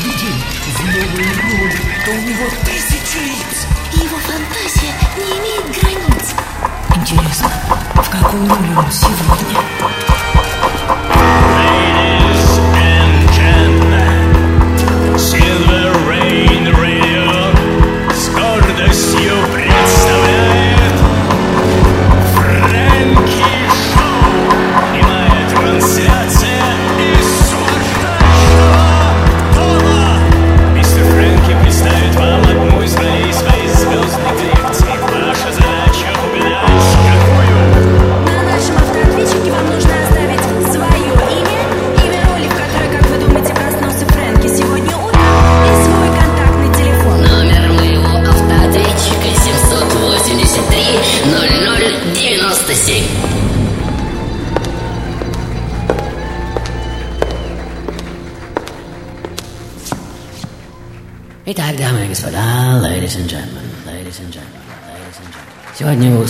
Добрый 0.00 1.26
люди, 1.26 1.82
это 1.94 2.10
у 2.10 2.20
него 2.22 2.48
тысячи 2.64 3.18
лиц. 3.18 3.66
Его 3.92 4.16
фантазия 4.16 4.94
не 5.18 5.38
имеет 5.38 5.78
границ. 5.78 6.34
Интересно, 6.96 7.50
в 7.94 8.10
какой 8.10 8.40
роли 8.40 8.74
он 8.76 8.90
сегодня? 8.90 9.99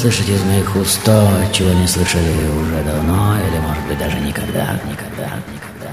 Услышите 0.00 0.32
из 0.32 0.42
моих 0.44 0.76
уст 0.76 0.98
то, 1.04 1.30
чего 1.52 1.74
не 1.74 1.86
слышали 1.86 2.32
уже 2.58 2.82
давно, 2.84 3.36
или, 3.36 3.58
может 3.58 3.86
быть, 3.86 3.98
даже 3.98 4.18
никогда, 4.20 4.80
никогда, 4.88 5.28
никогда. 5.52 5.92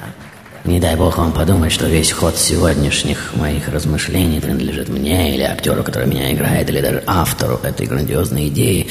Не 0.63 0.79
дай 0.79 0.95
бог 0.95 1.17
вам 1.17 1.33
подумать, 1.33 1.73
что 1.73 1.87
весь 1.87 2.13
ход 2.13 2.37
сегодняшних 2.37 3.35
моих 3.35 3.67
размышлений 3.67 4.39
принадлежит 4.39 4.87
мне, 4.87 5.35
или 5.35 5.41
актеру, 5.41 5.83
который 5.83 6.07
меня 6.07 6.31
играет, 6.31 6.69
или 6.69 6.79
даже 6.79 7.03
автору 7.05 7.59
этой 7.61 7.85
грандиозной 7.85 8.47
идеи, 8.47 8.87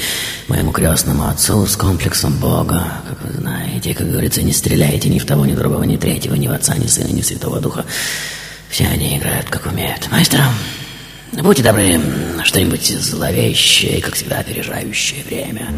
моему 0.48 0.70
крестному 0.70 1.27
отцу 1.28 1.64
с 1.64 1.78
комплексом 1.78 2.34
Бога. 2.34 2.84
Как 3.09 3.22
вы 3.22 3.41
знаете, 3.41 3.94
как 3.94 4.11
говорится, 4.11 4.42
не 4.42 4.53
стреляйте 4.53 5.09
ни 5.09 5.19
в 5.19 5.25
того, 5.25 5.47
ни 5.47 5.53
в 5.53 5.56
другого, 5.56 5.84
ни 5.84 5.97
третьего, 5.97 6.34
ни 6.34 6.47
в 6.47 6.53
отца, 6.53 6.77
ни 6.77 6.89
сына, 6.89 7.09
ни 7.09 7.22
святого 7.22 7.59
духа. 7.59 7.87
Все 8.69 8.87
они 8.87 9.17
играют, 9.17 9.48
как 9.48 9.64
умеют. 9.64 10.11
Мастер, 10.12 10.41
будьте 11.33 11.63
добры, 11.63 12.01
что-нибудь 12.45 12.87
зловещее, 12.87 14.01
как 14.01 14.15
всегда, 14.15 14.39
опережающее 14.39 15.23
время. 15.25 15.69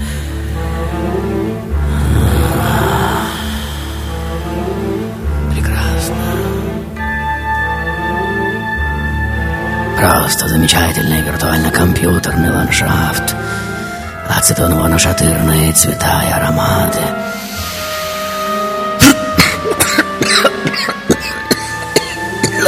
Прекрасно. 5.53 6.17
Просто 9.97 10.49
замечательный 10.49 11.23
виртуально-компьютерный 11.23 12.51
ландшафт. 12.51 13.35
Ацетоново-нашатырные 14.29 15.73
цвета 15.73 16.23
и 16.23 16.31
ароматы. 16.31 17.01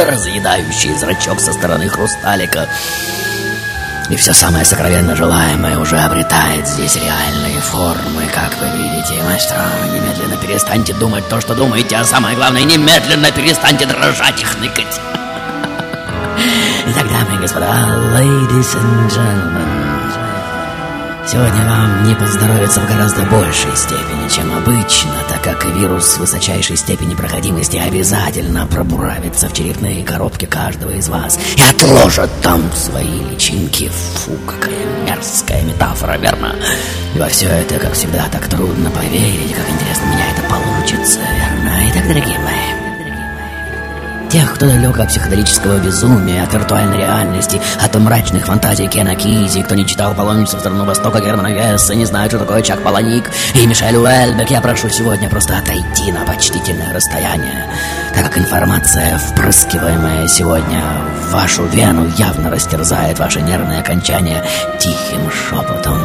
Разъедающий 0.05 0.95
зрачок 0.97 1.39
со 1.39 1.53
стороны 1.53 1.87
хрусталика. 1.87 2.67
И 4.09 4.15
все 4.15 4.33
самое 4.33 4.65
сокровенно 4.65 5.15
желаемое 5.15 5.77
уже 5.77 5.97
обретает 5.97 6.67
здесь 6.67 6.95
реальные 6.97 7.61
формы, 7.61 8.23
как 8.33 8.53
вы 8.59 8.67
видите. 8.77 9.21
Мастер, 9.23 9.55
немедленно 9.93 10.35
перестаньте 10.35 10.93
думать 10.93 11.29
то, 11.29 11.39
что 11.39 11.55
думаете, 11.55 11.95
а 11.97 12.03
самое 12.03 12.35
главное, 12.35 12.63
немедленно 12.63 13.31
перестаньте 13.31 13.85
дрожать 13.85 14.41
и 14.41 14.43
хныкать. 14.43 14.99
Итак, 16.87 17.07
дамы 17.07 17.37
и 17.37 17.41
господа, 17.41 17.67
ladies 18.13 18.75
and 18.75 19.09
gentlemen, 19.09 19.70
сегодня 21.31 21.63
вам 21.65 22.03
не 22.03 22.13
поздоровится 22.13 22.81
в 22.81 22.87
гораздо 22.89 23.21
большей 23.23 23.73
степени, 23.77 24.27
чем 24.29 24.51
обычно, 24.53 25.11
так 25.29 25.41
как 25.41 25.63
вирус 25.63 26.17
высочайшей 26.17 26.75
степени 26.75 27.15
проходимости 27.15 27.77
обязательно 27.77 28.67
пробуравится 28.67 29.47
в 29.47 29.53
черепные 29.53 30.03
коробки 30.03 30.45
каждого 30.45 30.91
из 30.91 31.07
вас 31.07 31.39
и 31.55 31.61
отложит 31.61 32.29
там 32.41 32.61
свои 32.73 33.23
личинки. 33.31 33.89
Фу, 34.15 34.31
какая 34.45 34.85
мерзкая 35.07 35.61
метафора, 35.63 36.17
верно? 36.17 36.53
И 37.15 37.19
во 37.19 37.27
все 37.29 37.47
это, 37.47 37.79
как 37.79 37.93
всегда, 37.93 38.25
так 38.29 38.47
трудно 38.49 38.89
поверить, 38.91 39.55
как 39.55 39.69
интересно 39.69 40.07
у 40.07 40.13
меня 40.13 40.25
это 40.31 40.41
получится, 40.49 41.19
верно? 41.19 41.71
Итак, 41.91 42.07
дорогие 42.07 42.39
мои, 42.39 42.50
Тех, 44.31 44.53
кто 44.53 44.65
далек 44.65 44.97
от 44.97 45.09
психоделического 45.09 45.77
безумия, 45.79 46.43
от 46.43 46.53
виртуальной 46.53 46.99
реальности, 46.99 47.59
от 47.83 47.93
мрачных 47.95 48.45
фантазий 48.45 48.87
Кена 48.87 49.13
Кизи, 49.13 49.61
кто 49.61 49.75
не 49.75 49.85
читал 49.85 50.13
«Паломницу 50.13 50.55
в 50.55 50.61
страну 50.61 50.85
Востока» 50.85 51.19
Германа 51.19 51.51
Гесса, 51.51 51.95
не 51.95 52.05
знает, 52.05 52.31
что 52.31 52.39
такое 52.39 52.61
Чак 52.61 52.81
Паланик 52.81 53.29
и 53.55 53.67
Мишель 53.67 53.97
Уэльбек, 53.97 54.49
я 54.49 54.61
прошу 54.61 54.87
сегодня 54.87 55.27
просто 55.29 55.57
отойти 55.57 56.13
на 56.13 56.23
почтительное 56.23 56.93
расстояние, 56.93 57.65
так 58.15 58.23
как 58.23 58.37
информация, 58.37 59.17
впрыскиваемая 59.17 60.25
сегодня 60.29 60.81
в 61.27 61.33
вашу 61.33 61.65
вену, 61.65 62.09
явно 62.17 62.49
растерзает 62.49 63.19
ваше 63.19 63.41
нервное 63.41 63.81
окончание 63.81 64.41
тихим 64.79 65.29
шепотом. 65.29 65.99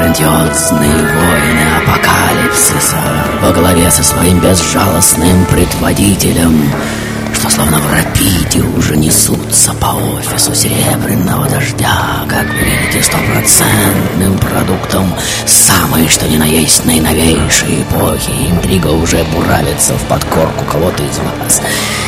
Грандиозные 0.00 0.94
воины 0.94 1.66
апокалипсиса 1.76 2.96
во 3.42 3.52
главе 3.52 3.90
со 3.90 4.02
своим 4.02 4.40
безжалостным 4.40 5.44
предводителем, 5.44 6.72
что 7.40 7.48
словно 7.48 7.78
в 7.78 7.90
рапиде 7.90 8.60
уже 8.76 8.98
несутся 8.98 9.72
по 9.72 9.86
офису 9.86 10.54
серебряного 10.54 11.48
дождя, 11.48 12.26
как 12.28 12.44
видите, 12.44 13.02
стопроцентным 13.02 14.36
продуктом 14.38 15.14
самой 15.46 16.06
что 16.08 16.28
ни 16.28 16.36
на 16.36 16.44
есть 16.44 16.84
наиновейшей 16.84 17.80
эпохи. 17.80 18.30
Интрига 18.50 18.88
уже 18.88 19.24
буравится 19.24 19.94
в 19.94 20.02
подкорку 20.02 20.66
кого-то 20.70 21.02
из 21.02 21.18
вас. 21.18 21.62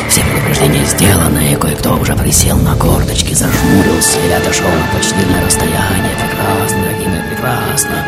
Все 0.07 0.21
предупреждения 0.21 0.85
сделаны, 0.85 1.53
и 1.53 1.55
кое-кто 1.55 1.95
уже 1.95 2.15
присел 2.15 2.57
на 2.57 2.75
корточки, 2.75 3.33
зажмурился 3.33 4.19
или 4.19 4.33
отошел 4.33 4.67
на 4.67 4.95
почтительное 4.95 5.43
расстояние. 5.43 6.13
Прекрасно, 6.29 6.83
дорогие 6.83 7.03
прекрасно. 7.43 8.05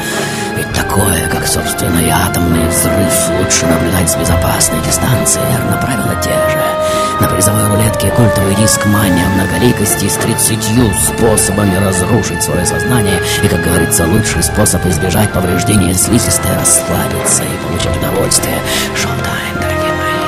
Ведь 0.57 0.73
такое, 0.73 1.27
как, 1.29 1.47
собственно, 1.47 1.99
и 1.99 2.09
атомный 2.09 2.67
взрыв, 2.69 3.39
лучше 3.39 3.65
наблюдать 3.65 4.11
с 4.11 4.15
безопасной 4.15 4.79
дистанции. 4.85 5.41
Верно, 5.51 5.77
правила 5.81 6.15
те 6.21 6.29
же. 6.29 6.74
На 7.19 7.27
призовой 7.29 7.67
рулетке 7.69 8.09
культовый 8.11 8.55
диск 8.55 8.85
мания 8.85 9.25
многоликости 9.29 10.07
с 10.07 10.15
30 10.17 10.59
способами 10.99 11.75
разрушить 11.83 12.43
свое 12.43 12.65
сознание. 12.65 13.19
И, 13.41 13.47
как 13.47 13.61
говорится, 13.61 14.05
лучший 14.05 14.43
способ 14.43 14.85
избежать 14.85 15.31
повреждения 15.31 15.93
слизистой 15.93 16.53
расслабиться 16.55 17.43
и 17.43 17.57
получить 17.67 17.95
удовольствие. 17.97 18.59
Шоу-тайм, 18.95 19.55
дорогие 19.61 19.93
мои. 19.93 20.25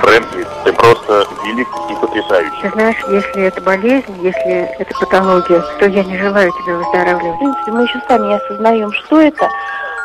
Фрэнки, 0.00 0.46
ты 0.64 0.72
просто 0.72 1.26
велик 1.44 1.68
и 1.90 1.94
потрясающий. 2.00 2.62
Ты 2.62 2.70
знаешь, 2.70 2.96
если 3.10 3.42
это 3.42 3.60
болезнь, 3.60 4.16
если 4.22 4.68
это 4.78 4.94
патология, 4.98 5.60
то 5.78 5.86
я 5.86 6.04
не 6.04 6.16
желаю 6.18 6.50
тебе 6.52 6.74
выздоравливать. 6.74 7.36
В 7.36 7.38
принципе, 7.38 7.70
мы 7.70 7.82
еще 7.82 8.00
сами 8.08 8.28
не 8.28 8.34
осознаем, 8.34 8.92
что 8.92 9.20
это, 9.20 9.48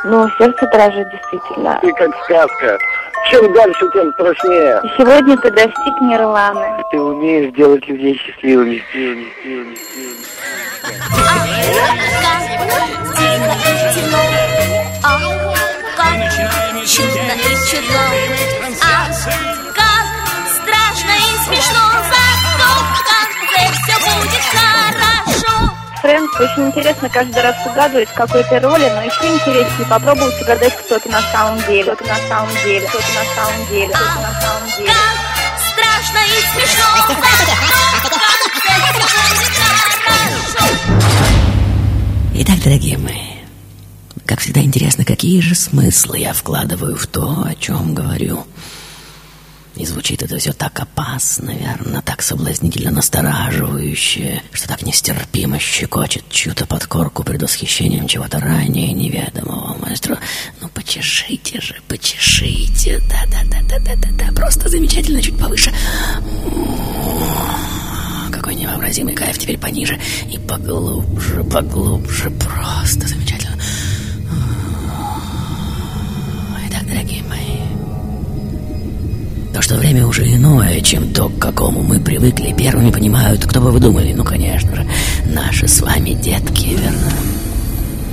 но 0.06 0.30
сердце 0.38 0.68
дрожит 0.68 1.10
действительно. 1.10 1.80
Ты 1.82 1.92
как 1.94 2.12
сказка. 2.24 2.78
Чем 3.30 3.52
дальше, 3.54 3.90
тем 3.92 4.12
страшнее. 4.14 4.80
И 4.84 4.88
сегодня 4.98 5.36
ты 5.38 5.50
достиг 5.50 6.02
нирваны. 6.02 6.84
Ты 6.92 7.00
умеешь 7.00 7.52
делать 7.54 7.88
людей 7.88 8.16
счастливыми. 8.16 8.84
счастливыми, 16.86 16.86
счастливыми, 16.86 16.86
счастливыми. 16.86 18.36
Начинаем 18.62 19.55
Фрэнк. 26.06 26.40
Очень 26.40 26.68
интересно 26.68 27.10
каждый 27.10 27.42
раз 27.42 27.56
угадывать 27.66 28.10
какой-то 28.10 28.60
роли, 28.60 28.88
но 28.94 29.02
еще 29.02 29.26
интереснее 29.34 29.88
попробовать 29.90 30.40
угадать, 30.40 30.76
кто 30.78 31.00
ты 31.00 31.10
на 31.10 31.20
самом 31.32 31.58
деле, 31.66 31.96
кто 31.96 32.04
ты 32.04 32.12
на 32.12 32.18
самом 32.30 32.54
деле, 32.64 32.88
кто 32.88 33.00
ты 33.00 33.12
на 33.12 33.26
самом 33.34 33.68
деле, 33.72 33.88
кто 33.88 33.98
ты 33.98 34.22
на 34.22 34.34
самом 34.40 34.68
деле. 34.78 34.92
А, 34.92 34.94
страшно 35.72 36.20
и 36.28 36.38
смешно. 36.54 36.86
Итак, 42.36 42.60
дорогие 42.64 43.00
мои, 43.00 43.40
как 44.28 44.42
всегда 44.42 44.62
интересно, 44.62 45.06
какие 45.06 45.42
же 45.42 45.56
смыслы 45.56 46.20
я 46.20 46.34
вкладываю 46.34 46.96
в 46.96 47.08
то, 47.08 47.46
о 47.48 47.56
чем 47.56 47.96
говорю. 47.96 48.46
И 49.76 49.86
звучит 49.86 50.24
это 50.24 50.38
все 50.38 50.54
так 50.54 50.80
опасно, 50.80 51.52
верно, 51.52 52.02
так 52.02 52.22
соблазнительно 52.22 52.92
настораживающе, 52.92 54.42
что 54.54 54.68
так 54.70 54.84
нестерпимо 54.84 55.60
щекочет 55.60 56.24
чью-то 56.30 56.66
подкорку 56.66 57.24
предвосхищением 57.24 58.08
чего-то 58.08 58.40
ранее 58.40 58.94
неведомого. 58.94 59.78
Маэстро, 59.80 60.18
ну 60.62 60.70
почешите 60.70 61.60
же, 61.60 61.76
почешите. 61.90 63.02
Да-да-да-да-да-да, 63.10 64.32
просто 64.34 64.70
замечательно, 64.70 65.22
чуть 65.22 65.38
повыше. 65.38 65.74
Какой 68.32 68.56
невообразимый 68.56 69.14
кайф, 69.14 69.38
теперь 69.38 69.58
пониже 69.58 70.00
и 70.32 70.38
поглубже, 70.38 71.44
поглубже, 71.44 72.30
просто 72.32 73.08
замечательно. 73.08 73.45
Что 79.66 79.78
время 79.78 80.06
уже 80.06 80.32
иное, 80.32 80.80
чем 80.80 81.12
то, 81.12 81.28
к 81.28 81.40
какому 81.40 81.82
мы 81.82 82.00
привыкли, 82.00 82.54
первыми 82.54 82.92
понимают, 82.92 83.48
кто 83.48 83.60
бы 83.60 83.72
вы 83.72 83.80
думали, 83.80 84.14
ну, 84.14 84.24
конечно 84.24 84.76
же, 84.76 84.88
наши 85.26 85.68
с 85.68 85.82
вами 85.82 86.12
детки, 86.12 86.68
верно? 86.68 87.12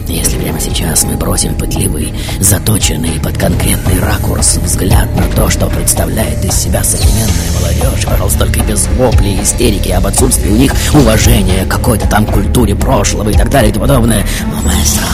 Если 0.08 0.38
прямо 0.38 0.58
сейчас 0.58 1.04
мы 1.04 1.19
бросим 1.19 1.54
пытливый, 1.54 2.14
заточенный 2.40 3.20
под 3.22 3.37
конкретный 3.37 4.00
ракурс 4.00 4.56
взгляд 4.64 5.14
на 5.14 5.25
то, 5.37 5.50
что 5.50 5.66
представляет 5.66 6.43
из 6.43 6.54
себя 6.54 6.82
современная 6.82 7.52
молодежь, 7.60 8.06
пожалуйста, 8.06 8.38
только 8.46 8.60
без 8.60 8.87
воплей 8.96 9.43
истерики 9.43 9.90
об 9.90 10.06
отсутствии 10.06 10.48
у 10.48 10.56
них 10.56 10.72
уважения 10.94 11.66
к 11.66 11.69
какой-то 11.69 12.08
там 12.08 12.25
культуре 12.25 12.75
прошлого 12.75 13.28
и 13.28 13.37
так 13.37 13.50
далее 13.50 13.69
и 13.69 13.75
тому 13.75 13.84
подобное. 13.87 14.25
Но, 14.50 14.62
маэстро, 14.62 15.05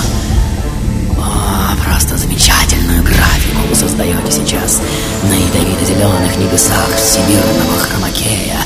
о, 1.19 1.75
просто 1.85 2.17
замечательную 2.89 3.03
графику 3.03 3.67
вы 3.69 3.75
создаете 3.75 4.33
сейчас 4.33 4.81
на 5.25 5.35
ядовито-зеленых 5.35 6.37
небесах 6.39 6.89
всемирного 6.97 7.79
хромакея. 7.79 8.57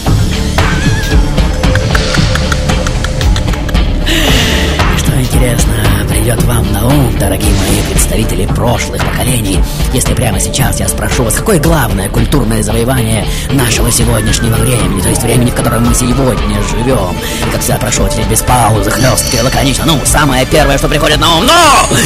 Что 4.96 5.20
интересно, 5.20 5.81
придет 6.22 6.42
вам 6.44 6.72
на 6.72 6.86
ум, 6.86 7.18
дорогие 7.18 7.50
мои 7.50 7.82
представители 7.90 8.46
прошлых 8.46 9.04
поколений, 9.04 9.58
если 9.92 10.14
прямо 10.14 10.38
сейчас 10.38 10.78
я 10.78 10.86
спрошу 10.86 11.24
вас, 11.24 11.34
какое 11.34 11.58
главное 11.58 12.08
культурное 12.08 12.62
завоевание 12.62 13.26
нашего 13.50 13.90
сегодняшнего 13.90 14.54
времени, 14.54 15.00
то 15.00 15.08
есть 15.08 15.20
времени, 15.20 15.50
в 15.50 15.54
котором 15.56 15.84
мы 15.84 15.92
сегодня 15.96 16.62
живем? 16.70 17.16
Как 17.50 17.60
всегда 17.60 17.78
прошу 17.80 18.04
ответить 18.04 18.30
без 18.30 18.40
паузы, 18.42 18.88
хлестки, 18.88 19.40
лаконично, 19.42 19.84
ну, 19.84 19.98
самое 20.04 20.46
первое, 20.46 20.78
что 20.78 20.88
приходит 20.88 21.18
на 21.18 21.38
ум, 21.38 21.44
ну! 21.44 21.96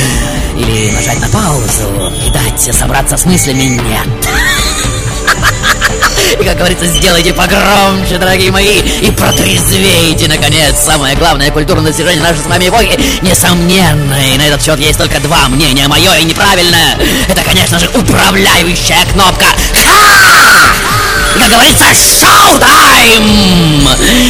Или 0.58 0.92
нажать 0.92 1.20
на 1.20 1.28
паузу 1.28 2.10
и 2.26 2.30
дать 2.30 2.74
собраться 2.74 3.19
с 3.19 3.26
мыслями 3.26 3.64
«нет». 3.64 4.25
И, 6.32 6.44
как 6.44 6.56
говорится, 6.56 6.87
сделайте 6.87 7.32
погромче, 7.32 8.19
дорогие 8.19 8.50
мои, 8.50 8.81
и 9.00 9.11
протрезвейте, 9.11 10.28
наконец. 10.28 10.76
Самое 10.84 11.17
главное 11.17 11.50
культурное 11.50 11.87
достижение 11.87 12.23
нашей 12.23 12.40
с 12.40 12.46
вами 12.46 12.69
эпохи, 12.69 12.99
несомненно. 13.23 14.14
И 14.34 14.38
на 14.38 14.46
этот 14.46 14.62
счет 14.62 14.78
есть 14.78 14.99
только 14.99 15.20
два 15.20 15.49
мнения, 15.49 15.88
мое 15.88 16.14
и 16.17 16.25
неправильное. 16.25 16.99
Это, 17.28 17.43
конечно 17.43 17.78
же, 17.78 17.88
управляющая 17.94 19.05
кнопка. 19.12 19.46
Ха! 19.84 20.65
Как 21.38 21.50
говорится, 21.50 21.84
showtime! 21.94 23.25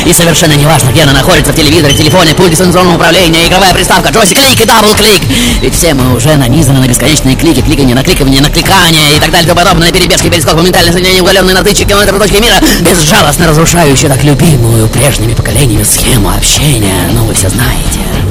И 0.04 0.12
совершенно 0.12 0.52
неважно, 0.52 0.90
где 0.90 1.02
она 1.02 1.12
находится, 1.12 1.52
в 1.52 1.56
телевизоре, 1.56 1.94
телефоне, 1.94 2.34
пульт 2.34 2.50
дистанционного 2.50 2.96
управления, 2.96 3.46
игровая 3.46 3.72
приставка, 3.72 4.10
джойстик, 4.10 4.38
клик 4.38 4.60
и 4.60 4.66
double-click. 4.66 5.22
Ведь 5.60 5.74
все 5.74 5.94
мы 5.94 6.14
уже 6.14 6.36
нанизаны 6.36 6.80
на 6.80 6.88
бесконечные 6.88 7.36
клики, 7.36 7.60
кликанье, 7.60 7.94
накликивание, 7.94 8.40
накликание 8.40 9.16
и 9.16 9.20
так 9.20 9.30
далее 9.30 9.52
и 9.52 9.56
подобное, 9.56 9.92
перебежки, 9.92 10.28
перескок, 10.28 10.54
моментальное 10.54 10.92
соединение, 10.92 11.22
удаленные 11.22 11.54
на 11.54 11.64
тысячи 11.64 11.84
километров 11.84 12.20
точки 12.20 12.40
мира, 12.40 12.56
безжалостно 12.80 13.46
разрушающие 13.48 14.10
так 14.10 14.22
любимую 14.22 14.88
прежними 14.88 15.34
поколениями 15.34 15.84
схему 15.84 16.30
общения. 16.30 17.10
Ну, 17.12 17.24
вы 17.24 17.34
все 17.34 17.48
знаете. 17.48 18.25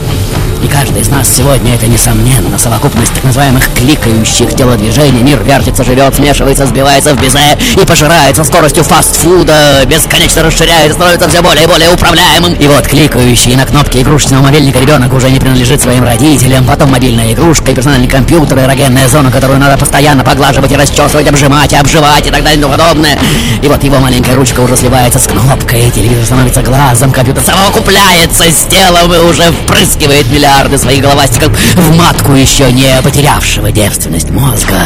И 0.65 0.67
каждый 0.67 1.03
из 1.03 1.09
нас 1.09 1.29
сегодня 1.29 1.75
это, 1.75 1.85
несомненно, 1.85 2.57
совокупность 2.57 3.13
так 3.13 3.23
называемых 3.23 3.71
кликающих 3.75 4.55
телодвижений. 4.55 5.21
Мир 5.21 5.43
вертится, 5.43 5.83
живет, 5.83 6.15
смешивается, 6.15 6.65
сбивается 6.65 7.13
в 7.13 7.21
безе 7.21 7.55
и 7.79 7.85
пожирается 7.85 8.43
скоростью 8.43 8.83
фастфуда, 8.83 9.85
бесконечно 9.85 10.41
расширяется, 10.41 10.95
становится 10.95 11.29
все 11.29 11.43
более 11.43 11.65
и 11.65 11.67
более 11.67 11.93
управляемым. 11.93 12.55
И 12.55 12.67
вот 12.67 12.87
кликающий 12.87 13.55
на 13.55 13.67
кнопки 13.67 13.99
игрушечного 13.99 14.41
мобильника 14.41 14.79
ребенок 14.79 15.13
уже 15.13 15.29
не 15.29 15.39
принадлежит 15.39 15.83
своим 15.83 16.03
родителям, 16.03 16.65
потом 16.65 16.89
мобильная 16.89 17.31
игрушка 17.33 17.69
и 17.69 17.75
персональный 17.75 18.07
компьютер, 18.07 18.57
эрогенная 18.57 19.07
зона, 19.07 19.29
которую 19.29 19.59
надо 19.59 19.77
постоянно 19.77 20.23
поглаживать 20.23 20.71
и 20.71 20.75
расчесывать, 20.75 21.27
обжимать 21.27 21.73
и 21.73 21.75
обживать 21.75 22.25
и 22.25 22.31
так 22.31 22.43
далее 22.43 22.57
и 22.57 22.61
тому 22.61 22.73
подобное. 22.73 23.19
И 23.61 23.67
вот 23.67 23.83
его 23.83 23.99
маленькая 23.99 24.35
ручка 24.35 24.61
уже 24.61 24.75
сливается 24.75 25.19
с 25.19 25.27
кнопкой, 25.27 25.91
телевизор 25.91 26.25
становится 26.25 26.63
глазом, 26.63 27.11
компьютер 27.11 27.43
совокупляется 27.43 28.45
с 28.45 28.65
телом 28.67 29.13
и 29.13 29.19
уже 29.19 29.43
впрыскивает 29.51 30.25
миллиарды 30.55 30.77
своих 30.77 31.01
головастиков 31.01 31.51
в 31.75 31.97
матку 31.97 32.31
еще 32.31 32.71
не 32.71 33.01
потерявшего 33.03 33.71
девственность 33.73 34.29
мозга. 34.29 34.77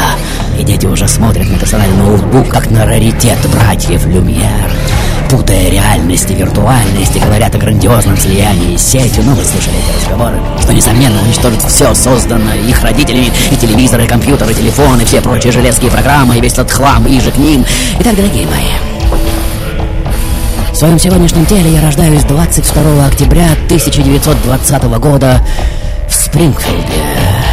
И 0.57 0.63
дети 0.63 0.87
уже 0.87 1.07
смотрят 1.07 1.47
на 1.47 1.59
персональный 1.59 1.95
ноутбук, 1.95 2.49
как 2.49 2.71
на 2.71 2.85
раритет 2.85 3.37
братьев 3.51 4.03
Люмьер, 4.07 4.71
путая 5.29 5.69
реальность 5.69 6.31
и 6.31 6.33
виртуальность, 6.33 7.15
и 7.15 7.19
говорят 7.19 7.53
о 7.53 7.59
грандиозном 7.59 8.17
слиянии 8.17 8.77
с 8.77 8.81
сетью. 8.81 9.23
Ну, 9.23 9.35
вы 9.35 9.43
слышали 9.43 9.75
эти 9.77 9.95
разговоры, 9.95 10.39
что, 10.59 10.73
несомненно, 10.73 11.21
уничтожит 11.21 11.61
все 11.61 11.93
созданное 11.93 12.57
их 12.57 12.81
родителями, 12.81 13.31
и 13.51 13.55
телевизоры, 13.55 14.05
и 14.05 14.07
компьютеры, 14.07 14.53
и 14.53 14.55
телефоны, 14.55 15.03
и 15.03 15.05
все 15.05 15.21
прочие 15.21 15.51
железкие 15.51 15.91
программы, 15.91 16.37
и 16.37 16.41
весь 16.41 16.53
этот 16.53 16.71
хлам, 16.71 17.05
и 17.05 17.19
же 17.21 17.31
к 17.31 17.37
ним. 17.37 17.63
Итак, 17.99 18.15
дорогие 18.15 18.47
мои, 18.47 18.88
своем 20.79 20.97
сегодняшнем 20.97 21.45
теле 21.45 21.73
я 21.73 21.81
рождаюсь 21.81 22.23
22 22.23 23.05
октября 23.05 23.51
1920 23.65 24.83
года 24.99 25.41
в 26.07 26.15
Спрингфилде. 26.15 27.03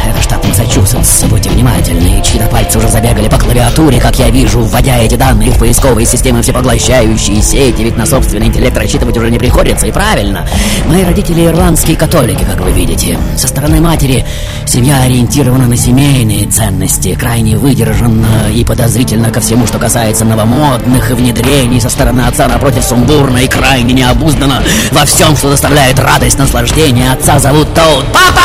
Это 0.09 0.21
штат 0.21 0.36
Массачусетс. 0.57 1.23
Будьте 1.25 1.49
внимательны, 1.51 2.19
чьи-то 2.23 2.47
пальцы 2.47 2.79
уже 2.79 2.89
забегали 2.89 3.27
по 3.27 3.37
клавиатуре, 3.37 3.99
как 3.99 4.17
я 4.17 4.31
вижу, 4.31 4.61
вводя 4.61 4.97
эти 4.97 5.13
данные 5.13 5.51
в 5.51 5.59
поисковые 5.59 6.07
системы 6.07 6.41
всепоглощающие 6.41 7.43
сети, 7.43 7.83
ведь 7.83 7.95
на 7.95 8.07
собственный 8.07 8.47
интеллект 8.47 8.75
рассчитывать 8.75 9.15
уже 9.17 9.29
не 9.29 9.37
приходится, 9.37 9.85
и 9.85 9.91
правильно. 9.91 10.47
Мои 10.87 11.03
родители 11.03 11.45
ирландские 11.45 11.95
католики, 11.95 12.43
как 12.43 12.59
вы 12.59 12.71
видите. 12.71 13.19
Со 13.37 13.47
стороны 13.47 13.81
матери 13.81 14.25
семья 14.65 15.03
ориентирована 15.03 15.67
на 15.67 15.77
семейные 15.77 16.47
ценности, 16.47 17.13
крайне 17.13 17.55
выдержанно 17.55 18.49
и 18.51 18.65
подозрительно 18.65 19.29
ко 19.29 19.41
всему, 19.41 19.67
что 19.67 19.77
касается 19.77 20.25
новомодных 20.25 21.11
внедрений 21.11 21.79
со 21.79 21.89
стороны 21.89 22.21
отца, 22.21 22.47
напротив, 22.47 22.83
сумбурно 22.83 23.37
и 23.37 23.47
крайне 23.47 23.93
необуздано 23.93 24.55
во 24.91 25.05
всем, 25.05 25.37
что 25.37 25.51
доставляет 25.51 25.99
радость, 25.99 26.39
наслаждение. 26.39 27.11
Отца 27.11 27.37
зовут 27.37 27.71
Тоут. 27.75 28.05
Папа! 28.11 28.41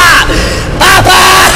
Папа! 0.79 1.52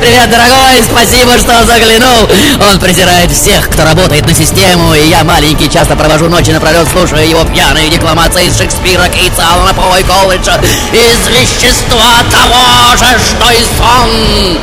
Привет, 0.00 0.30
дорогой, 0.30 0.80
спасибо, 0.84 1.32
что 1.38 1.64
заглянул. 1.64 2.28
Он 2.70 2.78
презирает 2.78 3.32
всех, 3.32 3.68
кто 3.68 3.82
работает 3.82 4.24
на 4.24 4.32
систему, 4.32 4.94
и 4.94 5.08
я 5.08 5.24
маленький 5.24 5.68
часто 5.68 5.96
провожу 5.96 6.28
ночи 6.28 6.50
напролет, 6.50 6.86
слушая 6.92 7.26
его 7.26 7.42
пьяные 7.44 7.88
декламации 7.90 8.46
из 8.46 8.56
Шекспира, 8.56 9.08
Кейтса, 9.08 9.42
Алана 9.52 9.74
По 9.74 9.98
и 9.98 10.04
Колриджа, 10.04 10.60
из 10.92 11.28
вещества 11.28 12.22
того 12.30 12.96
же, 12.96 13.18
что 13.18 13.50
и 13.50 13.64
сон. 13.76 14.60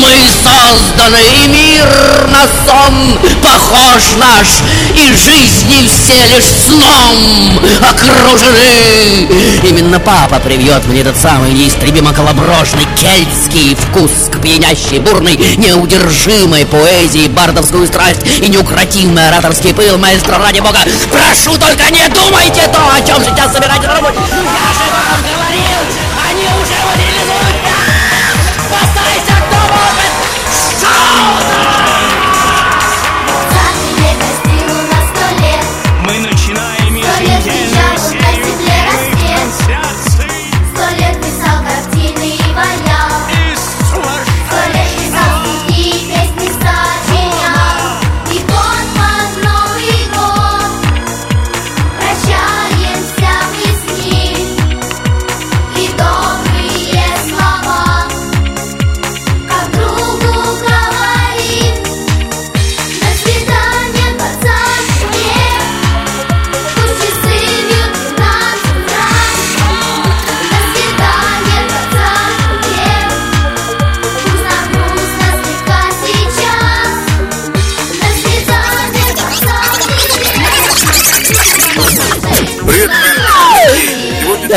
Мы 0.00 0.14
созданы, 0.44 1.20
и 1.42 1.48
мир 1.48 2.28
на 2.28 2.46
сон 2.64 3.18
похож 3.42 4.02
наш, 4.18 4.46
и 4.94 5.12
жизни 5.12 5.88
все 5.88 6.26
лишь 6.26 6.44
сном 6.68 7.58
окружены. 7.80 9.28
Именно 9.64 9.98
папа 9.98 10.38
привьет 10.38 10.86
мне 10.86 11.00
этот 11.00 11.16
самый 11.16 11.52
неистребимо 11.52 12.12
колоброжный 12.12 12.86
кельтский 12.96 13.74
вкус 13.74 14.30
к 14.30 14.43
пьянящей, 14.44 14.98
бурной, 14.98 15.36
неудержимой 15.56 16.66
поэзии, 16.66 17.28
бардовскую 17.28 17.86
страсть 17.86 18.20
и 18.24 18.48
неукротимый 18.48 19.26
ораторский 19.28 19.72
пыл, 19.74 19.96
маэстро, 19.96 20.36
ради 20.38 20.60
бога, 20.60 20.80
прошу, 21.10 21.56
только 21.58 21.90
не 21.90 22.06
думайте 22.08 22.68
то, 22.68 22.78
о 22.94 23.00
чем 23.00 23.24
сейчас 23.24 23.52
собираетесь 23.54 23.86
на 23.86 23.94
работе. 23.94 24.18
Я 24.18 24.68
же 24.74 24.84
вам 24.92 25.20
говорил, 25.22 25.80
они 26.28 26.44
уже 26.62 26.83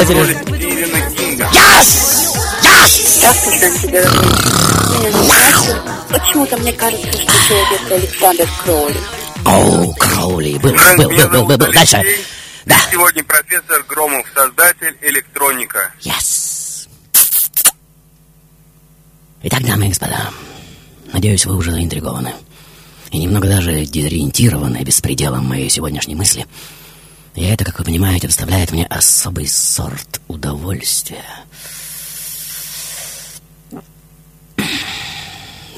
Кинга. 0.06 1.50
Yes! 1.54 2.38
Yes! 2.62 3.08
Почему-то 6.10 6.58
мне 6.58 6.74
кажется, 6.74 7.08
что 7.12 7.32
человек 7.48 7.82
это 7.82 7.96
Александр 7.96 8.48
Кроули. 8.64 8.98
Оу, 9.46 9.94
Кроули. 9.96 10.58
Был, 10.60 10.72
был, 10.72 11.10
был, 11.10 11.30
был, 11.30 11.46
был, 11.46 11.58
был. 11.58 11.74
Дальше. 11.74 12.04
Да. 12.66 12.76
Сегодня 12.92 13.24
профессор 13.24 13.84
Громов, 13.88 14.26
создатель 14.36 14.96
электроника. 15.02 15.92
Yes. 16.02 16.88
Итак, 19.44 19.64
дамы 19.66 19.86
и 19.86 19.90
господа, 19.90 20.30
надеюсь, 21.14 21.46
вы 21.46 21.56
уже 21.56 21.72
заинтригованы. 21.72 22.34
И 23.12 23.18
немного 23.20 23.48
даже 23.48 23.86
дезориентированы 23.86 24.84
беспределом 24.84 25.46
моей 25.46 25.70
сегодняшней 25.70 26.16
мысли. 26.16 26.46
И 27.38 27.44
это, 27.44 27.64
как 27.64 27.78
вы 27.78 27.86
понимаете, 27.86 28.26
доставляет 28.26 28.72
мне 28.72 28.88
особый 28.88 29.48
сорт 29.48 30.20
удовольствия. 30.28 31.24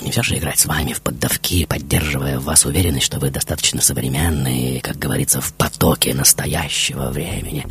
Не 0.01 0.11
все 0.11 0.23
же 0.23 0.37
играть 0.37 0.57
с 0.57 0.65
вами 0.65 0.93
в 0.93 1.01
поддавки, 1.01 1.65
поддерживая 1.65 2.39
в 2.39 2.45
вас 2.45 2.63
уверенность, 2.63 3.05
что 3.05 3.19
вы 3.19 3.29
достаточно 3.29 3.81
современны 3.81 4.77
и, 4.77 4.79
как 4.79 4.97
говорится, 4.97 5.41
в 5.41 5.51
потоке 5.53 6.13
настоящего 6.13 7.09
времени. 7.09 7.67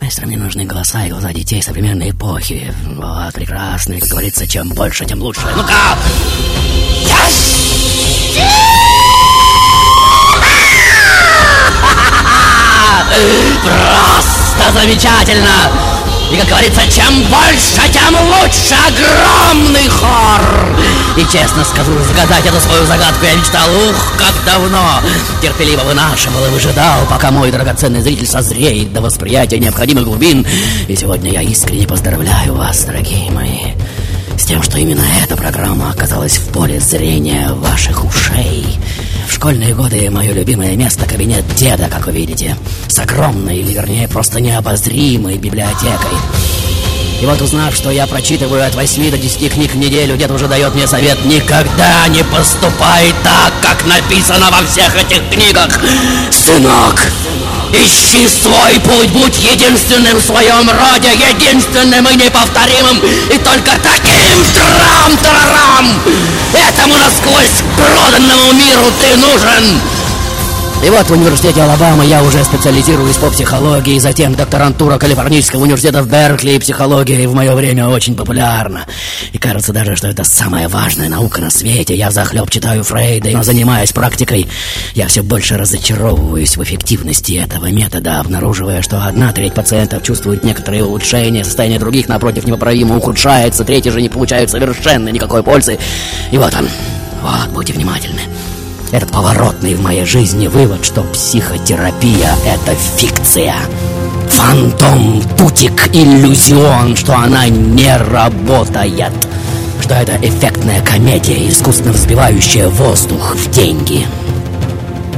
Маэстро, 0.00 0.26
мне 0.26 0.36
нужны 0.36 0.64
голоса 0.64 1.06
и 1.06 1.10
глаза 1.10 1.32
детей 1.32 1.62
современной 1.62 2.10
эпохи. 2.10 2.74
Вот, 2.84 3.32
прекрасные, 3.32 4.00
как 4.00 4.08
говорится, 4.08 4.48
чем 4.48 4.70
больше, 4.70 5.04
тем 5.04 5.22
лучше. 5.22 5.46
Ну-ка! 5.54 5.96
Просто 13.62 14.80
замечательно! 14.80 15.70
И, 16.30 16.36
как 16.36 16.48
говорится, 16.48 16.82
чем 16.82 17.22
больше, 17.24 17.80
тем 17.92 18.14
лучше 18.14 18.76
огромный 18.86 19.88
хор! 19.88 20.40
И 21.16 21.22
честно 21.22 21.64
скажу, 21.64 21.92
загадать 22.06 22.46
эту 22.46 22.60
свою 22.60 22.86
загадку 22.86 23.24
я 23.24 23.34
мечтал, 23.34 23.68
ух, 23.88 24.12
как 24.16 24.32
давно! 24.44 25.00
Терпеливо 25.42 25.80
вынашивал 25.80 26.46
и 26.46 26.50
выжидал, 26.50 27.04
пока 27.08 27.32
мой 27.32 27.50
драгоценный 27.50 28.00
зритель 28.00 28.28
созреет 28.28 28.92
до 28.92 29.00
восприятия 29.00 29.58
необходимых 29.58 30.04
глубин. 30.04 30.46
И 30.86 30.94
сегодня 30.94 31.32
я 31.32 31.42
искренне 31.42 31.88
поздравляю 31.88 32.54
вас, 32.54 32.84
дорогие 32.84 33.28
мои, 33.32 33.72
с 34.38 34.44
тем, 34.44 34.62
что 34.62 34.78
именно 34.78 35.04
эта 35.24 35.36
программа 35.36 35.90
оказалась 35.90 36.36
в 36.38 36.52
поле 36.52 36.78
зрения 36.78 37.50
ваших 37.54 38.04
ушей. 38.04 38.78
В 39.30 39.32
школьные 39.32 39.74
годы 39.74 40.10
мое 40.10 40.32
любимое 40.32 40.74
место— 40.74 41.06
кабинет 41.08 41.44
деда, 41.54 41.88
как 41.88 42.06
вы 42.06 42.12
видите, 42.12 42.56
с 42.88 42.98
огромной, 42.98 43.58
или 43.58 43.72
вернее, 43.72 44.08
просто 44.08 44.40
необозримой 44.40 45.38
библиотекой. 45.38 46.18
И 47.22 47.26
вот 47.26 47.40
узнав, 47.40 47.74
что 47.74 47.90
я 47.90 48.08
прочитываю 48.08 48.66
от 48.66 48.74
8 48.74 49.10
до 49.10 49.16
10 49.16 49.52
книг 49.52 49.72
в 49.72 49.76
неделю, 49.76 50.16
дед 50.16 50.32
уже 50.32 50.48
дает 50.48 50.74
мне 50.74 50.88
совет 50.88 51.24
«Никогда 51.24 52.08
не 52.08 52.24
поступай 52.24 53.14
так, 53.22 53.52
как 53.62 53.86
написано 53.86 54.50
во 54.50 54.66
всех 54.66 54.96
этих 54.96 55.22
книгах, 55.30 55.78
сынок!» 56.32 57.00
Ищи 57.72 58.28
свой 58.28 58.80
путь, 58.80 59.10
будь 59.10 59.38
единственным 59.38 60.18
в 60.18 60.24
своем 60.24 60.68
роде, 60.68 61.08
единственным 61.30 62.06
и 62.08 62.16
неповторимым, 62.16 62.98
и 62.98 63.38
только 63.38 63.72
таким 63.82 64.44
трам-тарарам! 64.54 66.02
Этому 66.52 66.96
насквозь 66.96 67.62
проданному 67.76 68.52
миру 68.54 68.92
ты 69.00 69.16
нужен! 69.16 69.80
И 70.82 70.88
вот 70.88 71.06
в 71.06 71.10
университете 71.10 71.60
Алабамы 71.60 72.06
я 72.06 72.22
уже 72.22 72.42
специализируюсь 72.42 73.16
по 73.16 73.28
психологии, 73.28 73.98
затем 73.98 74.34
докторантура 74.34 74.96
Калифорнийского 74.96 75.60
университета 75.60 76.02
в 76.02 76.08
Беркли, 76.08 76.52
и 76.52 76.58
психология 76.58 77.28
в 77.28 77.34
мое 77.34 77.54
время 77.54 77.86
очень 77.86 78.16
популярна. 78.16 78.86
И 79.32 79.36
кажется 79.36 79.74
даже, 79.74 79.94
что 79.94 80.08
это 80.08 80.24
самая 80.24 80.70
важная 80.70 81.10
наука 81.10 81.42
на 81.42 81.50
свете. 81.50 81.94
Я 81.94 82.10
захлеб 82.10 82.48
читаю 82.48 82.82
Фрейда, 82.82 83.28
но 83.28 83.42
занимаясь 83.42 83.92
практикой, 83.92 84.48
я 84.94 85.06
все 85.06 85.22
больше 85.22 85.58
разочаровываюсь 85.58 86.56
в 86.56 86.62
эффективности 86.62 87.32
этого 87.34 87.66
метода, 87.66 88.18
обнаруживая, 88.20 88.80
что 88.80 89.04
одна 89.04 89.32
треть 89.32 89.52
пациентов 89.52 90.02
чувствует 90.02 90.44
некоторые 90.44 90.84
улучшения, 90.84 91.44
состояние 91.44 91.78
других, 91.78 92.08
напротив, 92.08 92.46
непоправимо 92.46 92.96
ухудшается, 92.96 93.64
третьи 93.64 93.90
же 93.90 94.00
не 94.00 94.08
получают 94.08 94.50
совершенно 94.50 95.10
никакой 95.10 95.42
пользы. 95.42 95.78
И 96.30 96.38
вот 96.38 96.54
он. 96.54 96.66
Вот, 97.22 97.48
будьте 97.50 97.74
внимательны. 97.74 98.22
Этот 98.92 99.12
поворотный 99.12 99.74
в 99.74 99.82
моей 99.82 100.04
жизни 100.04 100.48
вывод, 100.48 100.84
что 100.84 101.02
психотерапия— 101.02 102.34
это 102.44 102.74
фикция. 102.96 103.54
Фантом, 104.28 105.22
тутик, 105.38 105.94
иллюзион, 105.94 106.96
что 106.96 107.14
она 107.16 107.46
не 107.48 107.96
работает. 107.96 109.12
Что 109.80 109.94
это 109.94 110.16
эффектная 110.20 110.80
комедия, 110.82 111.48
искусственно 111.48 111.92
взбивающая 111.92 112.68
воздух 112.68 113.36
в 113.36 113.50
деньги. 113.50 114.06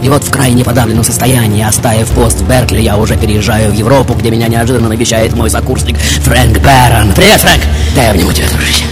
И 0.03 0.09
вот 0.11 0.23
в 0.25 0.31
крайне 0.31 0.65
подавленном 0.65 1.05
состоянии, 1.05 1.65
оставив 1.65 2.11
пост 2.11 2.41
в 2.41 2.49
Беркли, 2.49 2.81
я 2.81 2.99
уже 2.99 3.17
переезжаю 3.17 3.73
в 3.73 3.75
Европу, 3.75 4.13
где 4.13 4.31
меня 4.31 4.49
неожиданно 4.49 4.89
навещает 4.91 5.35
мой 5.35 5.49
сокурсник 5.49 5.97
Фрэнк 5.97 6.59
Бэрон. 6.59 7.15
Привет, 7.15 7.41
Фрэнк! 7.41 7.63
Дай 7.95 8.11
обниму 8.11 8.33
тебя, 8.33 8.49
дружище. 8.49 8.85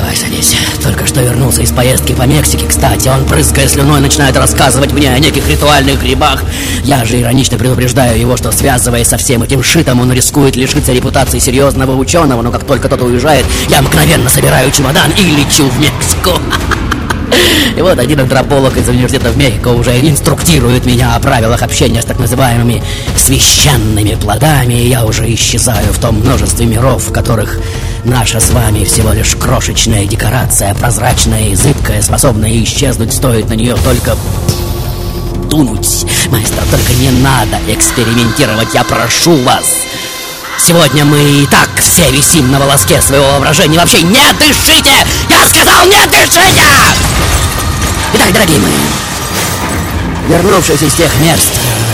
Давай 0.00 0.16
садись. 0.16 0.56
Только 0.82 1.06
что 1.06 1.20
вернулся 1.20 1.60
из 1.60 1.72
поездки 1.72 2.14
по 2.14 2.22
Мексике, 2.22 2.66
кстати. 2.66 3.08
Он, 3.08 3.26
прыская 3.26 3.68
слюной, 3.68 4.00
начинает 4.00 4.34
рассказывать 4.34 4.92
мне 4.92 5.12
о 5.12 5.18
неких 5.18 5.46
ритуальных 5.46 6.00
грибах. 6.00 6.42
Я 6.84 7.04
же 7.04 7.20
иронично 7.20 7.58
предупреждаю 7.58 8.18
его, 8.18 8.34
что, 8.38 8.50
связываясь 8.50 9.08
со 9.08 9.18
всем 9.18 9.42
этим 9.42 9.62
шитом, 9.62 10.00
он 10.00 10.10
рискует 10.10 10.56
лишиться 10.56 10.94
репутации 10.94 11.38
серьезного 11.38 11.94
ученого. 11.94 12.40
Но 12.40 12.50
как 12.50 12.64
только 12.64 12.88
тот 12.88 13.02
уезжает, 13.02 13.44
я 13.68 13.82
мгновенно 13.82 14.30
собираю 14.30 14.70
чемодан 14.70 15.10
и 15.18 15.22
лечу 15.22 15.68
в 15.68 15.78
Мексику. 15.78 16.40
И 17.76 17.80
вот 17.82 17.98
один 17.98 18.20
антрополог 18.20 18.76
из 18.76 18.88
университета 18.88 19.30
в 19.30 19.36
Мехико 19.36 19.68
уже 19.68 19.98
инструктирует 20.00 20.86
меня 20.86 21.14
о 21.14 21.20
правилах 21.20 21.62
общения 21.62 22.02
с 22.02 22.04
так 22.04 22.18
называемыми 22.18 22.82
священными 23.16 24.14
плодами, 24.16 24.74
и 24.74 24.88
я 24.88 25.04
уже 25.04 25.32
исчезаю 25.34 25.92
в 25.92 25.98
том 25.98 26.16
множестве 26.16 26.66
миров, 26.66 27.08
в 27.08 27.12
которых 27.12 27.58
наша 28.04 28.40
с 28.40 28.50
вами 28.50 28.84
всего 28.84 29.12
лишь 29.12 29.36
крошечная 29.36 30.06
декорация, 30.06 30.74
прозрачная 30.74 31.48
и 31.48 31.54
зыбкая, 31.54 32.02
способная 32.02 32.52
исчезнуть, 32.62 33.12
стоит 33.12 33.48
на 33.48 33.54
нее 33.54 33.76
только 33.84 34.16
дунуть. 35.50 36.06
Маэстро, 36.30 36.62
только 36.70 36.92
не 36.94 37.10
надо 37.10 37.58
экспериментировать, 37.68 38.72
я 38.74 38.84
прошу 38.84 39.36
вас. 39.42 39.64
Сегодня 40.62 41.06
мы 41.06 41.18
и 41.18 41.46
так 41.46 41.70
все 41.80 42.10
висим 42.10 42.50
на 42.52 42.60
волоске 42.60 43.00
своего 43.00 43.24
воображения. 43.32 43.78
Вообще 43.78 44.02
не 44.02 44.32
дышите! 44.34 44.92
Я 45.28 45.46
сказал, 45.48 45.86
не 45.86 46.06
дышите! 46.06 46.62
Итак, 48.12 48.32
дорогие 48.32 48.58
мои, 48.58 48.72
вернувшись 50.28 50.82
из 50.82 50.92
тех 50.92 51.10
мест 51.20 51.50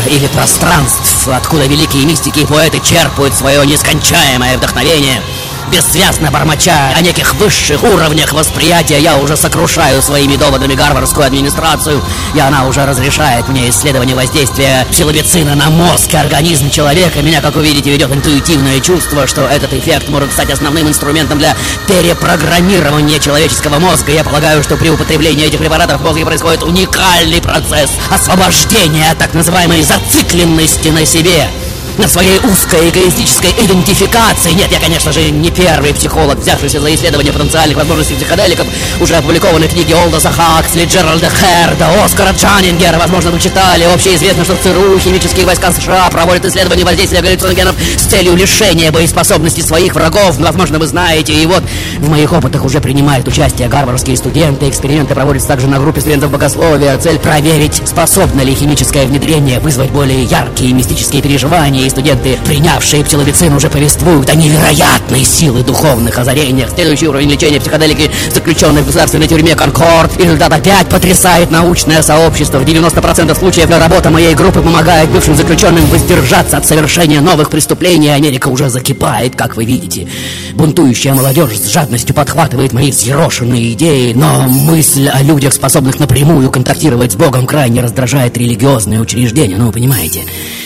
э, 0.06 0.10
или 0.10 0.26
пространств, 0.26 1.28
откуда 1.28 1.66
великие 1.66 2.04
мистики 2.04 2.40
и 2.40 2.44
поэты 2.44 2.80
черпают 2.80 3.34
свое 3.34 3.64
нескончаемое 3.64 4.58
вдохновение, 4.58 5.22
бессвязно 5.70 6.30
бормоча 6.30 6.92
о 6.96 7.00
неких 7.00 7.34
высших 7.34 7.82
уровнях 7.82 8.32
восприятия, 8.32 8.98
я 8.98 9.16
уже 9.18 9.36
сокрушаю 9.36 10.00
своими 10.02 10.36
доводами 10.36 10.74
гарвардскую 10.74 11.26
администрацию, 11.26 12.02
и 12.34 12.40
она 12.40 12.66
уже 12.66 12.84
разрешает 12.86 13.48
мне 13.48 13.68
исследование 13.68 14.16
воздействия 14.16 14.86
псилобицина 14.90 15.54
на 15.54 15.70
мозг 15.70 16.12
и 16.12 16.16
организм 16.16 16.70
человека. 16.70 17.22
Меня, 17.22 17.40
как 17.40 17.56
вы 17.56 17.64
видите, 17.64 17.90
ведет 17.90 18.12
интуитивное 18.12 18.80
чувство, 18.80 19.26
что 19.26 19.42
этот 19.42 19.72
эффект 19.72 20.08
может 20.08 20.32
стать 20.32 20.50
основным 20.50 20.88
инструментом 20.88 21.38
для 21.38 21.56
перепрограммирования 21.88 23.18
человеческого 23.18 23.78
мозга. 23.78 24.12
Я 24.12 24.24
полагаю, 24.24 24.62
что 24.62 24.76
при 24.76 24.90
употреблении 24.90 25.46
этих 25.46 25.58
препаратов 25.58 26.00
в 26.00 26.04
мозге 26.04 26.24
происходит 26.24 26.62
уникальный 26.62 27.40
процесс 27.40 27.90
освобождения 28.10 29.10
от 29.10 29.18
так 29.18 29.34
называемой 29.34 29.82
зацикленности 29.82 30.88
на 30.88 31.04
себе 31.04 31.48
на 31.98 32.08
своей 32.08 32.38
узкой 32.40 32.90
эгоистической 32.90 33.50
идентификации. 33.64 34.52
Нет, 34.52 34.70
я, 34.70 34.80
конечно 34.80 35.12
же, 35.12 35.30
не 35.30 35.50
первый 35.50 35.94
психолог, 35.94 36.38
взявшийся 36.38 36.80
за 36.80 36.94
исследование 36.94 37.32
потенциальных 37.32 37.76
возможностей 37.76 38.14
психоделиков. 38.14 38.66
Уже 39.00 39.16
опубликованы 39.16 39.66
книги 39.68 39.92
Олдоса 39.92 40.30
Хаксли, 40.30 40.84
Джеральда 40.84 41.30
Херда, 41.30 42.04
Оскара 42.04 42.32
Джанингера. 42.32 42.98
Возможно, 42.98 43.30
вы 43.30 43.40
читали. 43.40 43.84
Общеизвестно, 43.84 44.44
что 44.44 44.54
в 44.54 44.60
ЦРУ 44.60 44.98
химические 44.98 45.46
войска 45.46 45.72
США 45.72 46.08
проводят 46.10 46.44
исследования 46.44 46.84
воздействия 46.84 47.22
галлюциногенов 47.22 47.74
с 47.96 48.02
целью 48.02 48.36
лишения 48.36 48.92
боеспособности 48.92 49.60
своих 49.60 49.94
врагов. 49.94 50.36
Возможно, 50.38 50.78
вы 50.78 50.86
знаете. 50.86 51.32
И 51.32 51.46
вот 51.46 51.62
в 51.98 52.08
моих 52.08 52.32
опытах 52.32 52.64
уже 52.64 52.80
принимают 52.80 53.26
участие 53.26 53.68
гарвардские 53.68 54.16
студенты. 54.16 54.68
Эксперименты 54.68 55.14
проводятся 55.14 55.48
также 55.48 55.66
на 55.66 55.78
группе 55.78 56.00
студентов 56.00 56.30
богословия. 56.30 56.96
Цель 56.98 57.18
проверить, 57.18 57.82
способно 57.84 58.42
ли 58.42 58.54
химическое 58.54 59.06
внедрение 59.06 59.60
вызвать 59.60 59.90
более 59.90 60.22
яркие 60.24 60.72
мистические 60.72 61.22
переживания 61.22 61.85
мои 61.86 61.90
студенты, 61.90 62.36
принявшие 62.44 63.04
псилобицин, 63.04 63.52
уже 63.54 63.68
повествуют 63.68 64.28
о 64.30 64.34
невероятной 64.34 65.22
силы 65.22 65.62
духовных 65.62 66.18
озарениях. 66.18 66.70
Следующий 66.74 67.06
уровень 67.06 67.30
лечения 67.30 67.60
психоделики, 67.60 68.10
заключенный 68.32 68.82
в 68.82 68.86
государственной 68.86 69.28
тюрьме 69.28 69.54
Конкорд. 69.54 70.18
И 70.18 70.24
результат 70.24 70.52
опять 70.52 70.88
потрясает 70.88 71.50
научное 71.50 72.02
сообщество. 72.02 72.58
В 72.58 72.64
90% 72.64 73.38
случаев 73.38 73.70
работа 73.70 74.10
моей 74.10 74.34
группы 74.34 74.62
помогает 74.62 75.10
бывшим 75.10 75.36
заключенным 75.36 75.86
воздержаться 75.86 76.56
от 76.56 76.66
совершения 76.66 77.20
новых 77.20 77.50
преступлений. 77.50 78.08
Америка 78.08 78.48
уже 78.48 78.68
закипает, 78.68 79.36
как 79.36 79.56
вы 79.56 79.64
видите. 79.64 80.08
Бунтующая 80.54 81.14
молодежь 81.14 81.56
с 81.56 81.68
жадностью 81.68 82.14
подхватывает 82.16 82.72
мои 82.72 82.90
взъерошенные 82.90 83.72
идеи, 83.74 84.12
но 84.12 84.48
мысль 84.48 85.08
о 85.08 85.22
людях, 85.22 85.52
способных 85.52 86.00
напрямую 86.00 86.50
контактировать 86.50 87.12
с 87.12 87.16
Богом, 87.16 87.46
крайне 87.46 87.80
раздражает 87.80 88.36
религиозные 88.36 89.00
учреждения. 89.00 89.56
Ну, 89.56 89.66
вы 89.66 89.72
понимаете, 89.72 90.22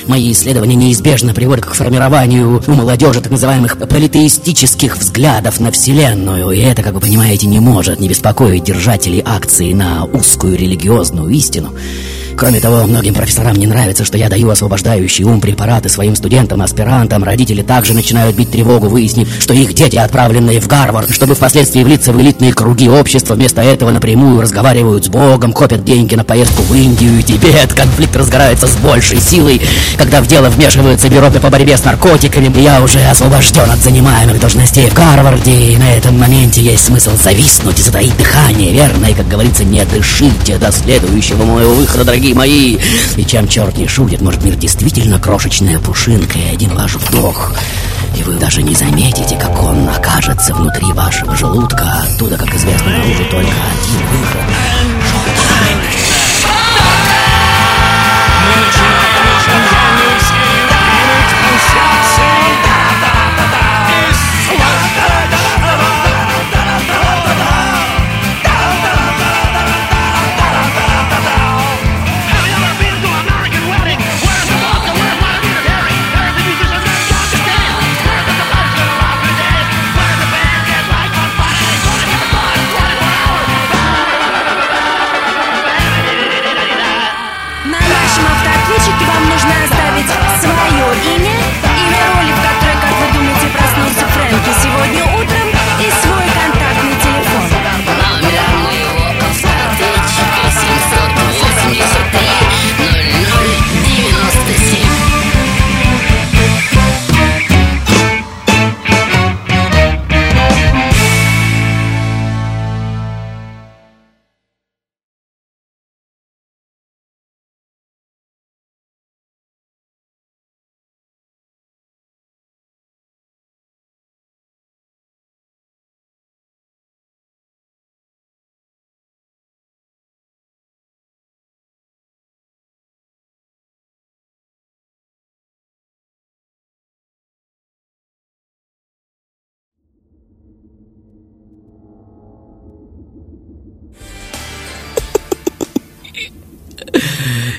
мои 0.07 0.33
исследования 0.33 0.77
неизбежно 0.77 1.35
приводят 1.35 1.65
к 1.65 1.75
формированию 1.75 2.63
у 2.67 2.71
молодежи 2.73 3.21
так 3.21 3.31
называемых 3.31 3.79
политеистических 3.79 4.97
взглядов 4.97 5.61
на 5.61 5.71
Вселенную. 5.71 6.51
И 6.51 6.61
это, 6.61 6.83
как 6.83 6.95
вы 6.95 7.01
понимаете, 7.01 7.47
не 7.47 7.61
может 7.61 8.01
не 8.01 8.09
беспокоить 8.09 8.65
держателей 8.65 9.23
акции 9.25 9.73
на 9.73 10.05
узкую 10.05 10.57
религиозную 10.57 11.29
истину. 11.31 11.73
Кроме 12.41 12.59
того, 12.59 12.87
многим 12.87 13.13
профессорам 13.13 13.55
не 13.55 13.67
нравится, 13.67 14.03
что 14.03 14.17
я 14.17 14.31
даю 14.31 14.49
освобождающий 14.49 15.25
ум 15.25 15.43
препараты 15.43 15.91
своим 15.91 16.17
студентам, 16.17 16.63
аспирантам. 16.63 17.23
Родители 17.23 17.61
также 17.61 17.93
начинают 17.93 18.35
бить 18.35 18.51
тревогу, 18.51 18.89
выяснив, 18.89 19.29
что 19.39 19.53
их 19.53 19.75
дети, 19.75 19.97
отправленные 19.97 20.59
в 20.59 20.67
Гарвард, 20.67 21.13
чтобы 21.13 21.35
впоследствии 21.35 21.85
влиться 21.85 22.15
в 22.15 22.21
элитные 22.23 22.55
круги 22.55 22.89
общества, 22.89 23.35
вместо 23.35 23.61
этого 23.61 23.91
напрямую 23.91 24.41
разговаривают 24.41 25.05
с 25.05 25.09
Богом, 25.09 25.53
копят 25.53 25.85
деньги 25.85 26.15
на 26.15 26.25
поездку 26.25 26.63
в 26.63 26.75
Индию 26.75 27.19
и 27.19 27.23
Тибет. 27.23 27.75
Конфликт 27.75 28.17
разгорается 28.17 28.69
с 28.69 28.77
большей 28.77 29.21
силой, 29.21 29.61
когда 29.99 30.23
в 30.23 30.27
дело 30.27 30.49
вмешивается 30.49 31.11
бюро 31.11 31.31
по 31.31 31.51
борьбе 31.51 31.77
с 31.77 31.85
наркотиками. 31.85 32.51
Я 32.59 32.81
уже 32.81 33.01
освобожден 33.05 33.71
от 33.71 33.81
занимаемых 33.81 34.41
должностей 34.41 34.89
в 34.89 34.95
Гарварде, 34.95 35.75
и 35.75 35.77
на 35.77 35.93
этом 35.93 36.19
моменте 36.19 36.63
есть 36.63 36.87
смысл 36.87 37.11
зависнуть 37.23 37.81
и 37.81 37.83
затаить 37.83 38.17
дыхание, 38.17 38.73
верно? 38.73 39.09
И, 39.09 39.13
как 39.13 39.29
говорится, 39.29 39.63
не 39.63 39.85
дышите 39.85 40.57
до 40.57 40.73
следующего 40.73 41.45
моего 41.45 41.75
выхода, 41.75 42.05
дорогие 42.07 42.30
мои. 42.35 42.79
И 43.17 43.25
чем 43.25 43.49
черт 43.49 43.77
не 43.77 43.87
шутит, 43.89 44.21
может 44.21 44.45
мир 44.45 44.57
действительно 44.57 45.19
крошечная 45.19 45.79
пушинка 45.79 46.39
и 46.39 46.55
один 46.55 46.75
ваш 46.75 46.95
вдох. 46.95 47.53
И 48.17 48.23
вы 48.23 48.35
даже 48.35 48.63
не 48.63 48.75
заметите, 48.75 49.37
как 49.37 49.63
он 49.63 49.89
окажется 49.89 50.55
внутри 50.55 50.93
вашего 50.93 51.37
желудка. 51.37 52.05
Оттуда, 52.05 52.37
как 52.37 52.55
известно, 52.55 52.91
наружу 52.91 53.25
только 53.31 53.41
один 53.41 54.07
выход. 54.13 54.80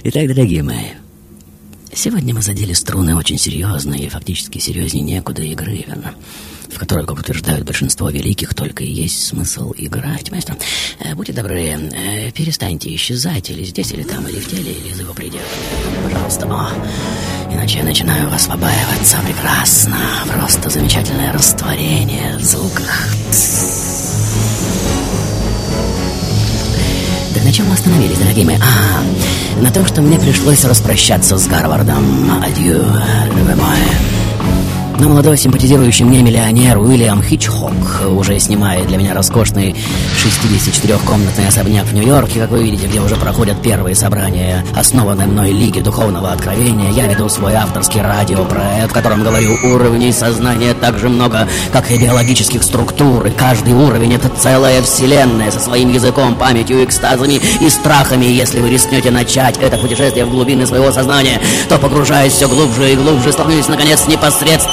Итак, 0.04 0.28
дорогие 0.30 0.64
мои, 0.64 0.94
сегодня 1.94 2.34
мы 2.34 2.42
задели 2.42 2.74
струны 2.74 3.16
очень 3.16 3.38
серьезные, 3.38 4.06
и 4.06 4.10
фактически 4.10 4.58
серьезнее 4.58 5.04
некуда 5.04 5.44
игры, 5.44 5.86
верно? 5.88 6.16
В 6.70 6.80
которой, 6.80 7.06
как 7.06 7.20
утверждают 7.20 7.68
большинство 7.68 8.10
великих, 8.10 8.56
только 8.56 8.84
и 8.84 8.92
есть 8.92 9.24
смысл 9.28 9.76
играть. 9.78 10.32
Маэстро, 10.32 10.58
э, 11.02 11.14
будьте 11.14 11.34
добры, 11.34 11.62
э, 11.62 12.32
перестаньте 12.32 12.96
исчезать 12.96 13.52
или 13.52 13.64
здесь, 13.64 13.92
или 13.92 14.02
там, 14.02 14.28
или 14.28 14.40
в 14.40 14.48
теле, 14.48 14.72
или 14.72 14.92
за 14.92 15.04
его 15.04 15.14
пределами. 15.14 15.46
Пожалуйста, 16.04 16.48
о, 16.48 17.54
иначе 17.54 17.78
я 17.78 17.84
начинаю 17.84 18.28
побаиваться. 18.50 19.18
Прекрасно, 19.24 19.98
просто 20.34 20.72
замечательное 20.72 21.32
растворение 21.32 22.38
в 22.38 22.44
звуках. 22.44 23.14
Так 23.30 24.21
на 27.52 27.56
чем 27.56 27.68
мы 27.68 27.74
остановились, 27.74 28.18
дорогие 28.18 28.46
мои? 28.46 28.56
А, 28.56 29.62
на 29.62 29.72
том, 29.72 29.86
что 29.86 30.02
мне 30.02 30.18
пришлось 30.18 30.64
распрощаться 30.64 31.38
с 31.38 31.48
Гарвардом. 31.48 32.42
Адью, 32.42 32.82
любой 33.26 33.56
мой. 33.56 34.21
Но 35.00 35.10
молодой 35.10 35.38
симпатизирующий 35.38 36.06
мне 36.06 36.22
миллионер 36.22 36.78
Уильям 36.78 37.24
Хичхок 37.24 37.74
уже 38.08 38.40
снимает 38.40 38.88
для 38.88 38.98
меня 38.98 39.14
роскошный 39.14 39.76
64-комнатный 40.24 41.48
особняк 41.48 41.86
в 41.86 41.94
Нью-Йорке, 41.94 42.42
как 42.42 42.52
вы 42.52 42.64
видите, 42.64 42.88
где 42.88 43.00
уже 43.00 43.16
проходят 43.16 43.62
первые 43.62 43.96
собрания 43.96 44.64
основанной 44.76 45.26
мной 45.26 45.52
Лиги 45.52 45.80
Духовного 45.80 46.32
Откровения. 46.32 46.92
Я 46.92 47.08
веду 47.08 47.28
свой 47.30 47.54
авторский 47.56 48.02
радиопроект, 48.02 48.92
в 48.92 48.94
котором 48.94 49.24
говорю, 49.24 49.58
уровней 49.64 50.12
сознания 50.12 50.74
так 50.74 51.00
же 51.00 51.10
много, 51.10 51.48
как 51.72 51.90
и 51.90 51.98
биологических 51.98 52.62
структур, 52.62 53.26
и 53.26 53.32
каждый 53.32 53.74
уровень— 53.74 54.14
это 54.16 54.30
целая 54.30 54.82
вселенная 54.84 55.52
со 55.52 55.60
своим 55.60 55.92
языком, 55.92 56.36
памятью, 56.36 56.84
экстазами 56.84 57.40
и 57.60 57.70
страхами. 57.70 58.26
Если 58.26 58.60
вы 58.60 58.70
рискнете 58.70 59.10
начать 59.10 59.58
это 59.58 59.78
путешествие 59.78 60.26
в 60.26 60.32
глубины 60.32 60.68
своего 60.68 60.92
сознания, 60.92 61.42
то, 61.70 61.80
погружаясь 61.80 62.34
все 62.34 62.48
глубже 62.48 62.94
и 62.94 62.96
глубже, 62.96 63.32
столкнетесь, 63.32 63.68
наконец, 63.68 64.02
с 64.02 64.08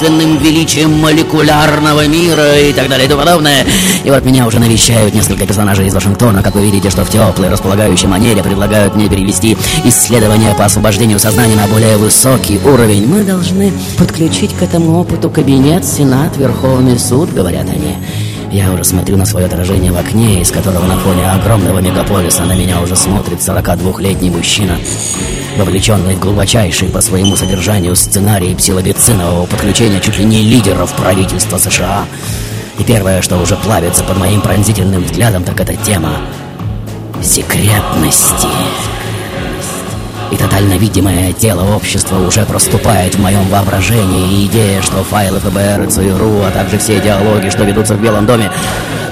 непосредственным 0.09 0.39
величием 0.39 0.93
молекулярного 1.01 2.07
мира 2.07 2.59
и 2.59 2.73
так 2.73 2.89
далее 2.89 3.07
и 3.07 3.09
тому 3.09 3.23
подобное. 3.23 3.67
И 4.05 4.11
вот 4.11 4.25
меня 4.25 4.47
уже 4.47 4.59
навещают 4.59 5.15
несколько 5.15 5.47
персонажей 5.47 5.87
из 5.87 5.95
Вашингтона, 5.95 6.43
как 6.43 6.55
вы 6.55 6.63
видите, 6.63 6.91
что 6.91 7.05
в 7.05 7.11
теплой, 7.11 7.49
располагающей 7.49 8.09
манере 8.09 8.43
предлагают 8.43 8.97
мне 8.97 9.09
перевести 9.09 9.57
исследования 9.85 10.55
по 10.55 10.65
освобождению 10.65 11.19
сознания 11.19 11.57
на 11.57 11.67
более 11.67 11.97
высокий 11.97 12.59
уровень. 12.65 13.07
Мы 13.07 13.23
должны 13.23 13.73
подключить 13.99 14.55
к 14.55 14.63
этому 14.63 14.99
опыту 14.99 15.31
кабинет, 15.31 15.85
сенат, 15.85 16.37
Верховный 16.37 16.99
суд, 16.99 17.33
говорят 17.33 17.69
они. 17.69 17.97
Я 18.51 18.73
уже 18.73 18.83
смотрю 18.83 19.19
на 19.19 19.27
свое 19.27 19.47
отражение 19.47 19.93
в 19.93 19.99
окне, 19.99 20.41
из 20.41 20.51
которого 20.51 20.85
на 20.87 20.99
фоне 20.99 21.31
огромного 21.31 21.81
мегаполиса 21.81 22.45
на 22.45 22.55
меня 22.55 22.81
уже 22.81 22.97
смотрит 22.97 23.41
42-летний 23.41 24.31
мужчина, 24.31 24.79
вовлеченный 25.59 26.15
в 26.15 26.21
глубочайший 26.21 26.89
по 26.89 27.03
своему 27.03 27.37
содержанию 27.37 27.95
сценарий 27.95 28.55
псилобицинового 28.55 29.45
подключения 29.47 30.01
чуть 30.01 30.19
ли 30.19 30.25
не 30.25 30.43
лидеров 30.43 30.95
правительства 30.95 31.59
США. 31.59 32.07
И 32.79 32.85
первое, 32.85 33.21
что 33.21 33.37
уже 33.37 33.57
плавится 33.57 34.03
под 34.03 34.17
моим 34.17 34.41
пронзительным 34.41 35.03
взглядом, 35.03 35.45
так 35.45 35.61
это 35.61 35.75
тема 35.77 36.13
секретности. 37.23 38.49
И 40.31 40.37
тотально 40.37 40.75
видимое 40.75 41.33
тело 41.33 41.75
общества 41.75 42.19
уже 42.19 42.45
проступает 42.45 43.15
в 43.15 43.21
моем 43.21 43.49
воображении. 43.49 44.43
И 44.43 44.47
идея, 44.47 44.83
что 44.83 45.03
файлы 45.03 45.41
ФБР 45.41 45.85
и 45.85 45.91
ЦРУ, 45.91 46.43
а 46.43 46.51
также 46.53 46.79
все 46.79 47.01
диалоги, 47.01 47.49
что 47.49 47.65
ведутся 47.65 47.95
в 47.95 48.03
Белом 48.03 48.27
доме, 48.27 48.51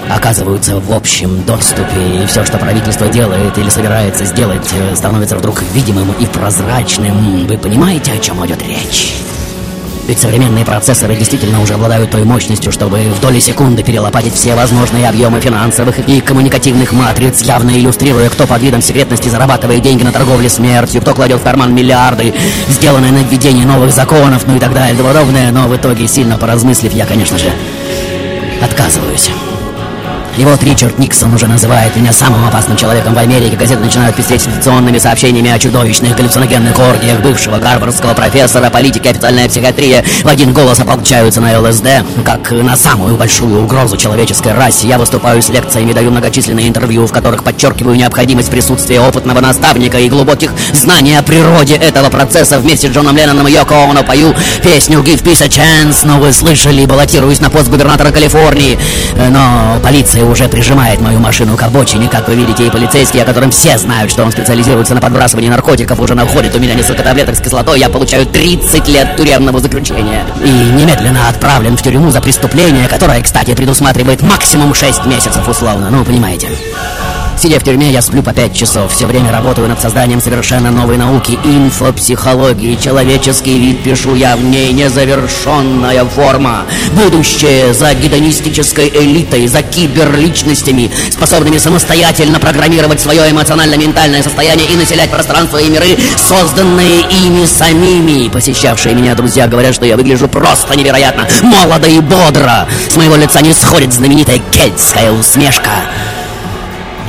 оказываются 0.08 0.78
в 0.78 0.92
общем 0.92 1.42
доступе. 1.44 2.22
И 2.22 2.26
все, 2.26 2.44
что 2.44 2.58
правительство 2.58 3.08
делает 3.08 3.56
или 3.58 3.68
собирается 3.68 4.24
сделать, 4.24 4.68
э, 4.72 4.94
становится 4.94 5.36
вдруг 5.36 5.62
видимым 5.72 6.12
и 6.18 6.26
прозрачным. 6.26 7.46
Вы 7.46 7.58
понимаете, 7.58 8.12
о 8.12 8.18
чем 8.18 8.44
идет 8.44 8.62
речь? 8.62 9.14
Ведь 10.06 10.20
современные 10.20 10.64
процессоры 10.64 11.16
действительно 11.16 11.60
уже 11.60 11.74
обладают 11.74 12.12
той 12.12 12.22
мощностью, 12.22 12.70
чтобы 12.70 12.98
в 13.10 13.20
доли 13.20 13.40
секунды 13.40 13.82
перелопатить 13.82 14.34
все 14.34 14.54
возможные 14.54 15.08
объемы 15.08 15.40
финансовых 15.40 15.98
и 16.08 16.20
коммуникативных 16.20 16.92
матриц, 16.92 17.42
явно 17.42 17.70
иллюстрируя, 17.70 18.30
кто 18.30 18.46
под 18.46 18.62
видом 18.62 18.82
секретности 18.82 19.28
зарабатывает 19.28 19.82
деньги 19.82 20.04
на 20.04 20.12
торговле 20.12 20.48
смертью, 20.48 21.02
кто 21.02 21.12
кладет 21.12 21.40
в 21.40 21.44
карман 21.44 21.74
миллиарды, 21.74 22.32
сделанные 22.68 23.10
на 23.10 23.24
введение 23.24 23.66
новых 23.66 23.92
законов, 23.92 24.46
ну 24.46 24.56
и 24.56 24.60
так 24.60 24.72
далее, 24.72 25.02
подобное. 25.02 25.50
Но 25.50 25.66
в 25.66 25.76
итоге, 25.76 26.06
сильно 26.06 26.38
поразмыслив, 26.38 26.92
я, 26.92 27.04
конечно 27.04 27.36
же, 27.36 27.50
отказываюсь. 28.62 29.30
И 30.36 30.44
вот 30.44 30.62
Ричард 30.62 30.98
Никсон 30.98 31.32
уже 31.32 31.46
называет 31.46 31.96
меня 31.96 32.12
самым 32.12 32.46
опасным 32.46 32.76
человеком 32.76 33.14
в 33.14 33.18
Америке. 33.18 33.56
Газеты 33.56 33.82
начинают 33.82 34.14
пестреть 34.16 34.42
сенсационными 34.42 34.98
сообщениями 34.98 35.50
о 35.50 35.58
чудовищных 35.58 36.14
галлюциногенных 36.14 36.78
оргиях 36.78 37.20
бывшего 37.20 37.56
гарвардского 37.56 38.12
профессора, 38.12 38.68
политики, 38.68 39.08
официальная 39.08 39.48
психиатрия. 39.48 40.04
В 40.22 40.28
один 40.28 40.52
голос 40.52 40.78
ополчаются 40.78 41.40
на 41.40 41.58
ЛСД, 41.58 41.88
как 42.22 42.50
на 42.50 42.76
самую 42.76 43.16
большую 43.16 43.64
угрозу 43.64 43.96
человеческой 43.96 44.52
расе. 44.52 44.88
Я 44.88 44.98
выступаю 44.98 45.40
с 45.40 45.48
лекциями, 45.48 45.94
даю 45.94 46.10
многочисленные 46.10 46.68
интервью, 46.68 47.06
в 47.06 47.12
которых 47.12 47.42
подчеркиваю 47.42 47.96
необходимость 47.96 48.50
присутствия 48.50 49.00
опытного 49.00 49.40
наставника 49.40 49.98
и 49.98 50.10
глубоких 50.10 50.52
знаний 50.74 51.16
о 51.16 51.22
природе 51.22 51.76
этого 51.76 52.10
процесса. 52.10 52.58
Вместе 52.58 52.88
с 52.88 52.90
Джоном 52.90 53.16
Ленноном 53.16 53.48
и 53.48 53.52
Йоко 53.52 53.84
Оно 53.88 54.02
пою 54.02 54.34
песню 54.62 55.00
«Give 55.00 55.22
Peace 55.22 55.42
a 55.42 55.48
Chance», 55.48 56.00
но 56.04 56.18
вы 56.18 56.34
слышали, 56.34 56.84
баллотируюсь 56.84 57.40
на 57.40 57.48
пост 57.48 57.68
губернатора 57.68 58.10
Калифорнии. 58.10 58.78
Но 59.30 59.80
полиция 59.82 60.25
уже 60.28 60.48
прижимает 60.48 61.00
мою 61.00 61.20
машину 61.20 61.56
к 61.56 61.62
обочине, 61.62 62.08
как 62.08 62.28
вы 62.28 62.34
видите, 62.34 62.66
и 62.66 62.70
полицейский, 62.70 63.22
о 63.22 63.24
котором 63.24 63.50
все 63.50 63.78
знают, 63.78 64.10
что 64.10 64.24
он 64.24 64.32
специализируется 64.32 64.94
на 64.94 65.00
подбрасывании 65.00 65.48
наркотиков, 65.48 65.98
уже 66.00 66.14
находит 66.14 66.54
у 66.54 66.58
меня 66.58 66.74
несколько 66.74 67.02
таблеток 67.02 67.36
с 67.36 67.40
кислотой, 67.40 67.78
я 67.78 67.88
получаю 67.88 68.26
30 68.26 68.88
лет 68.88 69.16
тюремного 69.16 69.60
заключения. 69.60 70.24
И 70.44 70.50
немедленно 70.50 71.28
отправлен 71.28 71.76
в 71.76 71.82
тюрьму 71.82 72.10
за 72.10 72.20
преступление, 72.20 72.88
которое, 72.88 73.22
кстати, 73.22 73.54
предусматривает 73.54 74.22
максимум 74.22 74.74
6 74.74 75.06
месяцев 75.06 75.48
условно, 75.48 75.88
ну, 75.90 76.04
понимаете. 76.04 76.48
Сидя 77.38 77.60
в 77.60 77.64
тюрьме, 77.64 77.90
я 77.90 78.00
сплю 78.00 78.22
по 78.22 78.32
пять 78.32 78.56
часов. 78.56 78.90
Все 78.92 79.06
время 79.06 79.30
работаю 79.30 79.68
над 79.68 79.78
созданием 79.78 80.22
совершенно 80.22 80.70
новой 80.70 80.96
науки 80.96 81.38
инфопсихологии. 81.44 82.76
Человеческий 82.76 83.58
вид 83.58 83.82
пишу 83.82 84.14
я 84.14 84.36
в 84.36 84.42
ней 84.42 84.72
незавершенная 84.72 86.06
форма. 86.06 86.64
Будущее 86.92 87.74
за 87.74 87.92
гедонистической 87.92 88.88
элитой, 88.88 89.46
за 89.48 89.62
киберличностями, 89.62 90.90
способными 91.10 91.58
самостоятельно 91.58 92.40
программировать 92.40 93.02
свое 93.02 93.30
эмоционально-ментальное 93.30 94.22
состояние 94.22 94.68
и 94.72 94.76
населять 94.76 95.10
пространство 95.10 95.58
и 95.58 95.68
миры, 95.68 95.98
созданные 96.16 97.02
ими 97.02 97.44
самими. 97.44 98.30
Посещавшие 98.30 98.94
меня 98.94 99.14
друзья 99.14 99.46
говорят, 99.46 99.74
что 99.74 99.84
я 99.84 99.98
выгляжу 99.98 100.26
просто 100.26 100.74
невероятно 100.74 101.28
молодо 101.42 101.86
и 101.86 102.00
бодро. 102.00 102.66
С 102.88 102.96
моего 102.96 103.14
лица 103.14 103.42
не 103.42 103.52
сходит 103.52 103.92
знаменитая 103.92 104.40
кельтская 104.50 105.12
усмешка. 105.12 105.70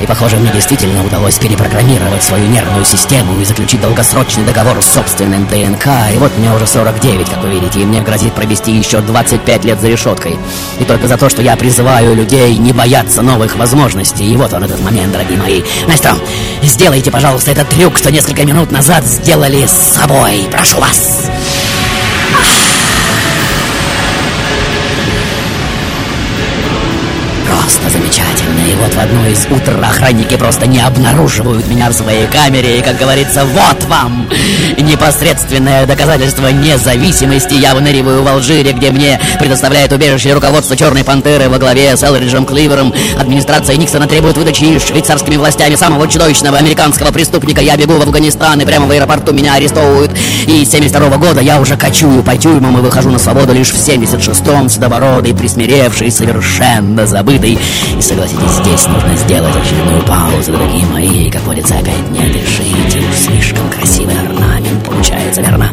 И, 0.00 0.06
похоже, 0.06 0.36
мне 0.36 0.50
действительно 0.50 1.04
удалось 1.04 1.38
перепрограммировать 1.38 2.22
свою 2.22 2.46
нервную 2.48 2.84
систему 2.84 3.40
и 3.40 3.44
заключить 3.44 3.80
долгосрочный 3.80 4.44
договор 4.44 4.82
с 4.82 4.92
собственным 4.92 5.46
ДНК. 5.46 5.88
И 6.14 6.18
вот 6.18 6.36
мне 6.38 6.52
уже 6.52 6.66
49, 6.66 7.28
как 7.28 7.42
вы 7.42 7.50
видите, 7.50 7.80
и 7.80 7.84
мне 7.84 8.00
грозит 8.00 8.32
провести 8.34 8.72
еще 8.72 9.00
25 9.00 9.64
лет 9.64 9.80
за 9.80 9.88
решеткой. 9.88 10.38
И 10.78 10.84
только 10.84 11.08
за 11.08 11.16
то, 11.16 11.28
что 11.28 11.42
я 11.42 11.56
призываю 11.56 12.14
людей 12.14 12.56
не 12.56 12.72
бояться 12.72 13.22
новых 13.22 13.56
возможностей. 13.56 14.32
И 14.32 14.36
вот 14.36 14.52
он 14.52 14.64
этот 14.64 14.80
момент, 14.80 15.12
дорогие 15.12 15.38
мои. 15.38 15.62
Настя, 15.86 16.14
сделайте, 16.62 17.10
пожалуйста, 17.10 17.50
этот 17.50 17.68
трюк, 17.68 17.98
что 17.98 18.12
несколько 18.12 18.44
минут 18.44 18.70
назад 18.70 19.04
сделали 19.04 19.66
с 19.66 19.72
собой. 19.72 20.46
Прошу 20.50 20.78
вас. 20.78 21.28
В 28.98 29.00
одно 29.00 29.26
из 29.28 29.46
утр 29.46 29.78
охранники 29.80 30.36
просто 30.36 30.66
не 30.66 30.80
обнаруживают 30.80 31.68
меня 31.68 31.88
в 31.88 31.92
своей 31.92 32.26
камере. 32.26 32.78
И, 32.78 32.82
как 32.82 32.98
говорится, 32.98 33.44
вот 33.44 33.84
вам 33.84 34.28
непосредственное 34.76 35.86
доказательство 35.86 36.48
независимости. 36.48 37.54
Я 37.54 37.76
выныриваю 37.76 38.24
в 38.24 38.26
Алжире, 38.28 38.72
где 38.72 38.90
мне 38.90 39.20
предоставляет 39.38 39.92
убежище 39.92 40.34
руководство 40.34 40.76
Черной 40.76 41.04
Пантеры 41.04 41.48
во 41.48 41.58
главе 41.58 41.96
с 41.96 42.02
Элриджем 42.02 42.44
Кливером. 42.44 42.92
Администрация 43.16 43.76
Никсона 43.76 44.08
требует 44.08 44.36
выдачи 44.36 44.80
швейцарскими 44.80 45.36
властями 45.36 45.76
самого 45.76 46.08
чудовищного 46.08 46.58
американского 46.58 47.12
преступника. 47.12 47.60
Я 47.60 47.76
бегу 47.76 47.92
в 47.92 48.02
Афганистан, 48.02 48.60
и 48.60 48.64
прямо 48.64 48.86
в 48.86 48.90
аэропорту 48.90 49.32
меня 49.32 49.54
арестовывают. 49.54 50.10
И 50.46 50.64
с 50.64 50.70
72 50.70 51.18
года 51.18 51.40
я 51.40 51.60
уже 51.60 51.76
кочую 51.76 52.24
по 52.24 52.36
тюрьмам 52.36 52.78
и 52.78 52.80
выхожу 52.80 53.10
на 53.10 53.20
свободу 53.20 53.52
лишь 53.52 53.70
в 53.70 53.76
76-м, 53.76 54.68
седобородый, 54.68 55.34
присмиревший, 55.34 56.10
совершенно 56.10 57.06
забытый. 57.06 57.60
И 57.96 58.02
согласитесь, 58.02 58.50
здесь 58.64 58.87
нужно 58.88 59.16
сделать 59.16 59.54
очередную 59.56 60.02
паузу, 60.02 60.52
дорогие 60.52 60.86
мои. 60.86 61.30
Как 61.30 61.42
водится, 61.42 61.74
опять 61.78 62.10
не 62.10 62.26
дышите. 62.28 62.98
Уж 62.98 63.16
слишком 63.16 63.68
красивый 63.70 64.18
орнамент 64.18 64.84
получается, 64.84 65.40
верно? 65.40 65.70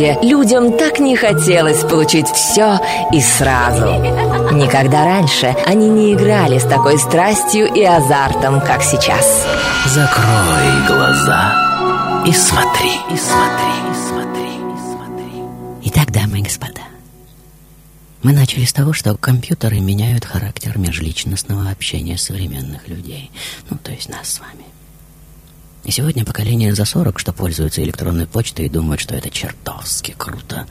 Прежде 0.00 0.18
людям 0.26 0.78
так 0.78 0.98
не 0.98 1.14
хотелось 1.14 1.82
получить 1.82 2.26
все 2.28 2.80
и 3.12 3.20
сразу. 3.20 3.84
Никогда 4.54 5.04
раньше 5.04 5.54
они 5.66 5.90
не 5.90 6.14
играли 6.14 6.58
с 6.58 6.62
такой 6.62 6.98
страстью 6.98 7.66
и 7.66 7.84
азартом, 7.84 8.62
как 8.62 8.82
сейчас. 8.82 9.46
Закрой 9.86 10.86
глаза 10.86 12.24
и 12.26 12.32
смотри, 12.32 12.94
и 13.10 13.16
смотри, 13.18 13.72
и 13.90 14.08
смотри, 14.08 14.48
и 14.48 14.94
смотри. 14.94 15.42
Итак, 15.84 16.10
дамы 16.12 16.38
и 16.38 16.42
господа, 16.42 16.80
мы 18.22 18.32
начали 18.32 18.64
с 18.64 18.72
того, 18.72 18.94
что 18.94 19.14
компьютеры 19.18 19.80
меняют 19.80 20.24
характер 20.24 20.78
межличностного 20.78 21.70
общения 21.70 22.16
современных 22.16 22.88
людей. 22.88 23.30
Ну, 23.68 23.76
то 23.76 23.92
есть 23.92 24.08
нас 24.08 24.30
с 24.30 24.40
вами. 24.40 24.59
И 25.84 25.90
сегодня 25.90 26.24
поколение 26.24 26.74
за 26.74 26.84
40, 26.84 27.18
что 27.18 27.32
пользуются 27.32 27.82
электронной 27.82 28.26
почтой 28.26 28.66
и 28.66 28.68
думают, 28.68 29.00
что 29.00 29.14
это 29.14 29.30
чертовски 29.30 30.14
круто, 30.16 30.66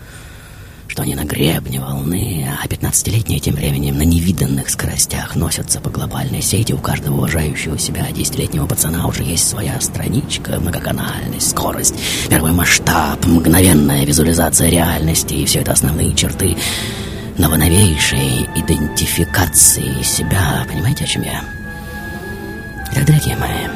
что 0.88 1.02
они 1.02 1.16
на 1.16 1.24
гребне 1.24 1.80
волны, 1.80 2.48
а 2.62 2.68
15-летние 2.68 3.40
тем 3.40 3.56
временем 3.56 3.98
на 3.98 4.04
невиданных 4.04 4.70
скоростях 4.70 5.36
носятся 5.36 5.82
по 5.82 5.90
глобальной 5.90 6.42
сети. 6.42 6.74
У 6.74 6.78
каждого 6.78 7.18
уважающего 7.18 7.78
себя 7.78 8.08
10-летнего 8.10 8.68
пацана 8.68 9.08
уже 9.08 9.24
есть 9.24 9.48
своя 9.48 9.82
страничка, 9.82 10.60
многоканальность, 10.60 11.50
скорость, 11.50 11.96
первый 12.30 12.52
масштаб, 12.52 13.26
мгновенная 13.26 14.06
визуализация 14.06 14.70
реальности, 14.70 15.34
и 15.34 15.46
все 15.46 15.62
это 15.62 15.72
основные 15.72 16.16
черты 16.16 16.56
новоновейшей 17.38 18.48
идентификации 18.56 20.04
себя. 20.04 20.66
Понимаете, 20.68 21.06
о 21.06 21.08
чем 21.08 21.24
я? 21.24 21.44
Итак, 22.92 23.06
дорогие 23.06 23.38
мои, 23.38 23.68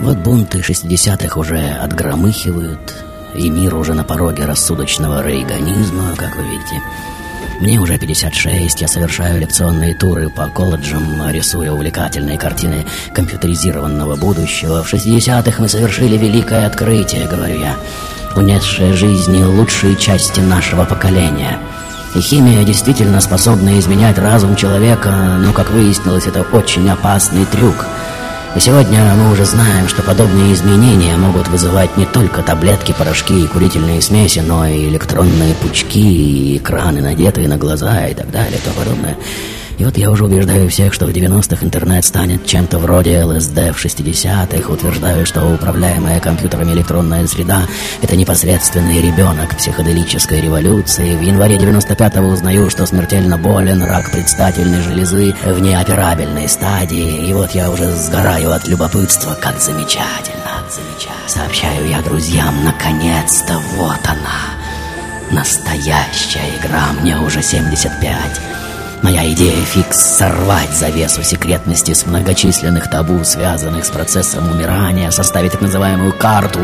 вот 0.00 0.16
бунты 0.18 0.58
60-х 0.60 1.38
уже 1.38 1.58
отгромыхивают, 1.58 3.04
и 3.34 3.50
мир 3.50 3.74
уже 3.74 3.94
на 3.94 4.04
пороге 4.04 4.44
рассудочного 4.44 5.26
рейганизма, 5.26 6.14
как 6.16 6.36
вы 6.36 6.44
видите. 6.44 6.80
Мне 7.60 7.80
уже 7.80 7.98
56, 7.98 8.80
я 8.80 8.88
совершаю 8.88 9.40
лекционные 9.40 9.94
туры 9.94 10.30
по 10.30 10.46
колледжам, 10.46 11.28
рисуя 11.30 11.72
увлекательные 11.72 12.38
картины 12.38 12.86
компьютеризированного 13.12 14.14
будущего. 14.14 14.84
В 14.84 14.92
60-х 14.92 15.60
мы 15.60 15.68
совершили 15.68 16.16
великое 16.16 16.66
открытие, 16.66 17.26
говорю 17.26 17.58
я, 17.58 17.76
унесшее 18.36 18.92
жизни 18.92 19.42
лучшие 19.42 19.96
части 19.96 20.38
нашего 20.38 20.84
поколения. 20.84 21.58
И 22.14 22.20
химия 22.20 22.62
действительно 22.62 23.20
способна 23.20 23.78
изменять 23.80 24.18
разум 24.18 24.54
человека, 24.54 25.10
но, 25.40 25.52
как 25.52 25.70
выяснилось, 25.70 26.26
это 26.26 26.42
очень 26.42 26.88
опасный 26.88 27.44
трюк– 27.46 27.86
и 28.56 28.60
сегодня 28.60 29.14
мы 29.14 29.32
уже 29.32 29.44
знаем, 29.44 29.88
что 29.88 30.02
подобные 30.02 30.54
изменения 30.54 31.16
могут 31.16 31.48
вызывать 31.48 31.96
не 31.96 32.06
только 32.06 32.42
таблетки, 32.42 32.94
порошки 32.96 33.44
и 33.44 33.46
курительные 33.46 34.00
смеси, 34.00 34.40
но 34.40 34.66
и 34.66 34.88
электронные 34.88 35.54
пучки, 35.54 35.98
и 35.98 36.56
экраны, 36.56 37.00
надетые 37.00 37.46
на 37.48 37.56
глаза 37.56 38.06
и 38.06 38.14
так 38.14 38.30
далее 38.30 38.58
и 38.58 38.62
тому 38.62 38.76
подобное. 38.76 39.16
И 39.78 39.84
вот 39.84 39.96
я 39.96 40.10
уже 40.10 40.24
убеждаю 40.24 40.68
всех, 40.68 40.92
что 40.92 41.06
в 41.06 41.10
90-х 41.10 41.64
интернет 41.64 42.04
станет 42.04 42.44
чем-то 42.44 42.78
вроде 42.78 43.22
ЛСД 43.22 43.72
в 43.72 43.84
60-х, 43.84 44.72
утверждаю, 44.72 45.24
что 45.24 45.44
управляемая 45.46 46.18
компьютерами 46.18 46.72
электронная 46.72 47.24
среда— 47.28 47.62
это 48.02 48.16
непосредственный 48.16 49.00
ребенок 49.00 49.56
психоделической 49.56 50.40
революции. 50.40 51.14
В 51.14 51.22
январе 51.22 51.58
95-го 51.58 52.26
узнаю, 52.26 52.68
что 52.70 52.86
смертельно 52.86 53.38
болен 53.38 53.80
рак 53.84 54.10
предстательной 54.10 54.82
железы 54.82 55.32
в 55.44 55.60
неоперабельной 55.60 56.48
стадии. 56.48 57.28
И 57.28 57.32
вот 57.32 57.52
я 57.52 57.70
уже 57.70 57.88
сгораю 57.94 58.52
от 58.52 58.66
любопытства, 58.66 59.38
как 59.40 59.60
замечательно, 59.60 60.64
замечательно. 60.68 61.28
Сообщаю 61.28 61.88
я 61.88 62.02
друзьям, 62.02 62.64
наконец-то 62.64 63.60
вот 63.76 64.00
она. 64.04 64.58
Настоящая 65.30 66.56
игра, 66.58 66.88
мне 67.00 67.16
уже 67.18 67.42
75. 67.42 68.57
Моя 69.02 69.30
идея 69.32 69.64
фикс— 69.64 69.96
сорвать 70.18 70.70
завесу 70.70 71.22
секретности 71.22 71.92
с 71.92 72.04
многочисленных 72.04 72.90
табу, 72.90 73.22
связанных 73.24 73.84
с 73.84 73.90
процессом 73.90 74.50
умирания, 74.50 75.10
составить 75.10 75.52
так 75.52 75.60
называемую 75.60 76.12
карту, 76.12 76.60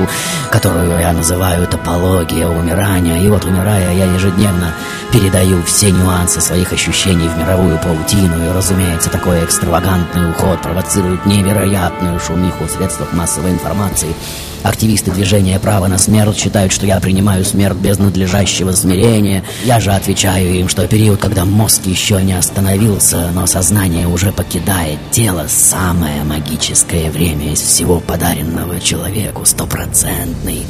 которую 0.50 0.98
я 0.98 1.12
называю 1.12 1.66
топология 1.66 2.48
умирания. 2.48 3.22
И 3.22 3.28
вот, 3.28 3.44
умирая, 3.44 3.94
я 3.94 4.06
ежедневно 4.06 4.74
передаю 5.14 5.62
все 5.62 5.92
нюансы 5.92 6.40
своих 6.40 6.72
ощущений 6.72 7.28
в 7.28 7.38
мировую 7.38 7.78
паутину. 7.78 8.44
И, 8.44 8.52
разумеется, 8.52 9.08
такой 9.08 9.44
экстравагантный 9.44 10.30
уход 10.30 10.60
провоцирует 10.60 11.24
невероятную 11.24 12.18
шумиху 12.18 12.64
в 12.64 12.70
средствах 12.70 13.12
массовой 13.12 13.52
информации— 13.52 14.14
Активисты 14.64 15.10
движения 15.10 15.58
«Право 15.58 15.88
на 15.88 15.98
смерть» 15.98 16.38
считают, 16.38 16.72
что 16.72 16.86
я 16.86 16.98
принимаю 16.98 17.44
смерть 17.44 17.76
без 17.76 17.98
надлежащего 17.98 18.72
смирения. 18.72 19.44
Я 19.62 19.78
же 19.78 19.92
отвечаю 19.92 20.54
им, 20.54 20.70
что 20.70 20.88
период, 20.88 21.20
когда 21.20 21.44
мозг 21.44 21.82
еще 21.84 22.22
не 22.22 22.32
остановился, 22.32 23.30
но 23.34 23.46
сознание 23.46 24.08
уже 24.08 24.32
покидает 24.32 24.98
тело, 25.10 25.44
самое 25.48 26.24
магическое 26.24 27.10
время 27.10 27.52
из 27.52 27.60
всего 27.60 28.00
подаренного 28.00 28.80
человеку, 28.80 29.44
стопроцентный 29.44 30.64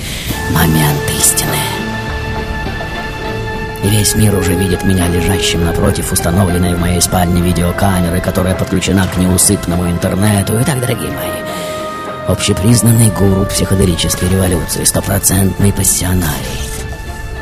момент 0.51 1.03
истины. 1.17 1.74
И 3.85 3.89
весь 3.89 4.15
мир 4.15 4.35
уже 4.35 4.55
видит 4.55 4.83
меня 4.83 5.09
лежащим 5.09 5.65
напротив 5.65 6.11
установленной 6.11 6.75
в 6.75 6.81
моей 6.81 7.03
спальне 7.03 7.43
видеокамеры, 7.43 8.19
которая 8.21 8.55
подключена 8.55 9.07
к 9.07 9.19
неусыпному 9.19 9.91
интернету. 9.91 10.55
Итак, 10.63 10.81
дорогие 10.81 11.11
мои, 11.11 11.45
Общепризнанный 12.27 13.11
гуру 13.11 13.45
психоделической 13.45 14.31
революции, 14.31 14.85
стопроцентный 14.85 15.75
пассионарий. 15.75 16.65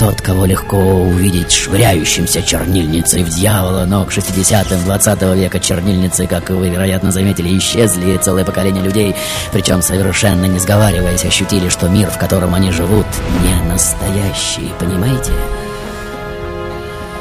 Тот, 0.00 0.20
кого 0.20 0.44
легко 0.44 0.76
увидеть 0.76 1.52
швыряющимся 1.52 2.42
чернильницей 2.42 3.22
в 3.22 3.28
дьявола, 3.28 3.84
но 3.84 4.04
к 4.04 4.10
60-м 4.10 4.84
20 4.84 5.22
века 5.36 5.60
чернильницы, 5.60 6.26
как 6.26 6.50
вы, 6.50 6.70
вероятно, 6.70 7.12
заметили, 7.12 7.56
исчезли, 7.56 8.14
и 8.14 8.18
целое 8.18 8.44
поколение 8.44 8.82
людей, 8.82 9.14
причем 9.52 9.80
совершенно 9.80 10.46
не 10.46 10.58
сговариваясь, 10.58 11.24
ощутили, 11.24 11.68
что 11.68 11.88
мир, 11.88 12.10
в 12.10 12.18
котором 12.18 12.54
они 12.54 12.72
живут, 12.72 13.06
не 13.44 13.54
настоящий, 13.70 14.72
понимаете? 14.80 15.31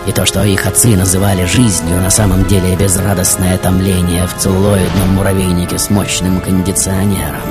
И 0.07 0.11
то, 0.11 0.25
что 0.25 0.43
их 0.43 0.65
отцы 0.65 0.97
называли 0.97 1.45
жизнью, 1.45 2.01
на 2.01 2.09
самом 2.09 2.45
деле 2.47 2.75
безрадостное 2.75 3.57
томление 3.59 4.25
в 4.25 4.35
целлулоидном 4.35 5.09
муравейнике 5.09 5.77
с 5.77 5.91
мощным 5.91 6.41
кондиционером. 6.41 7.41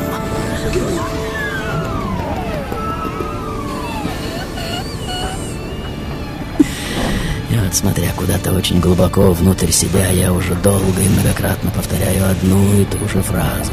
Вот, 7.51 7.77
смотря 7.77 8.11
куда-то 8.17 8.53
очень 8.53 8.81
глубоко 8.81 9.33
внутрь 9.33 9.71
себя, 9.71 10.09
я 10.09 10.33
уже 10.33 10.55
долго 10.57 11.01
и 11.01 11.09
многократно 11.09 11.71
повторяю 11.71 12.29
одну 12.29 12.81
и 12.81 12.85
ту 12.85 12.99
же 13.09 13.23
фразу. 13.23 13.71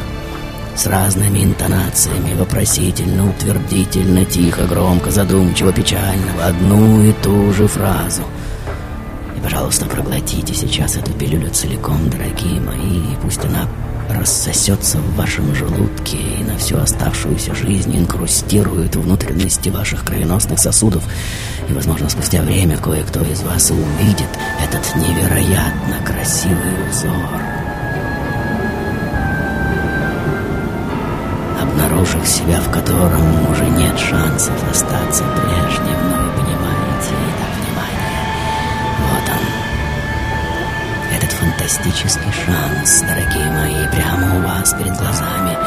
С 0.76 0.86
разными 0.86 1.44
интонациями, 1.44 2.36
вопросительно, 2.36 3.28
утвердительно, 3.28 4.24
тихо, 4.24 4.68
громко, 4.68 5.10
задумчиво, 5.10 5.74
печально, 5.74 6.46
одну 6.46 7.04
и 7.04 7.12
ту 7.12 7.52
же 7.54 7.68
фразу— 7.68 8.22
и, 9.38 9.40
пожалуйста, 9.40 9.86
проглотите 9.86 10.54
сейчас 10.54 10.96
эту 10.96 11.12
пилюлю 11.14 11.50
целиком, 11.52 12.10
дорогие 12.10 12.60
мои, 12.60 13.14
и 13.14 13.16
пусть 13.22 13.44
она 13.46 13.68
рассосется 14.10 14.98
в 15.00 15.16
вашем 15.16 15.54
желудке 15.54 16.18
и 16.18 16.44
на 16.44 16.58
всю 16.58 16.78
оставшуюся 16.78 17.54
жизнь 17.54 17.96
инкрустирует 17.96 18.96
внутренности 18.96 19.70
ваших 19.70 20.04
кровеносных 20.06 20.60
сосудов. 20.60 21.04
И, 21.70 21.74
возможно, 21.74 22.10
спустя 22.10 22.42
время 22.42 22.78
кое-кто 22.78 23.22
из 23.22 23.42
вас 23.42 23.70
увидит 23.72 24.30
этот 24.64 24.96
невероятно 24.96 25.98
красивый 26.06 26.90
узор. 26.90 27.42
Обнаружив 31.62 32.28
себя, 32.28 32.60
в 32.62 32.72
котором 32.72 33.52
уже 33.52 33.66
нет 33.70 34.00
шансов 34.00 34.56
остаться 34.72 35.24
прежним, 35.24 36.17
фантастический 41.68 42.32
шанс, 42.32 43.02
дорогие 43.02 43.52
мои, 43.52 43.88
прямо 43.90 44.38
у 44.38 44.42
вас 44.42 44.74
перед 44.74 44.96
глазами. 44.96 45.58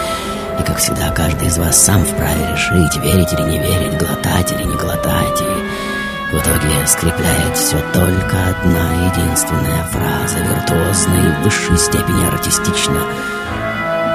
И, 0.59 0.63
как 0.63 0.79
всегда, 0.79 1.11
каждый 1.11 1.49
из 1.49 1.59
вас 1.59 1.77
сам 1.77 2.03
вправе 2.05 2.53
решить, 2.53 2.97
верить 3.03 3.33
или 3.33 3.43
не 3.43 3.59
верить, 3.59 3.99
глотать 3.99 4.51
или 4.53 4.65
не 4.65 4.77
глотать. 4.77 5.41
И 5.41 6.35
в 6.35 6.39
итоге 6.39 6.87
скрепляет 6.87 7.57
все 7.57 7.77
только 7.93 8.37
одна 8.49 9.11
единственная 9.13 9.85
фраза, 9.85 10.39
виртуозная 10.39 11.29
и 11.29 11.33
в 11.35 11.45
высшей 11.45 11.77
степени 11.77 12.27
артистично, 12.29 13.01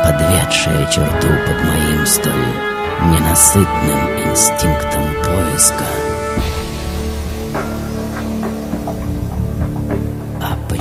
подведшая 0.03 0.87
черту 0.87 1.27
под 1.27 1.63
моим 1.65 2.05
столь 2.07 2.45
ненасытным 3.11 4.31
инстинктом 4.31 5.03
поиска— 5.23 5.85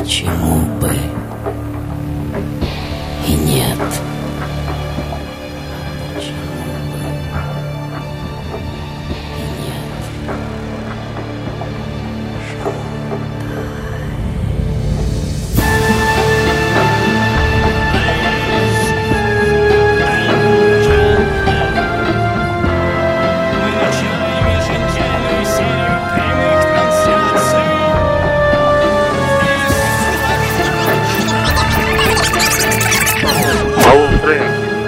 Почему 0.04 0.66
бы 0.80 0.94
и 3.26 3.32
нет? 3.32 4.13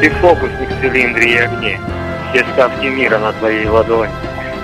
Ты 0.06 0.12
фокусник 0.20 0.70
в 0.70 0.80
цилиндре 0.80 1.32
и 1.32 1.36
огне, 1.36 1.80
все 2.30 2.44
ставки 2.52 2.86
мира 2.86 3.18
на 3.18 3.32
твоей 3.32 3.66
ладони. 3.66 4.12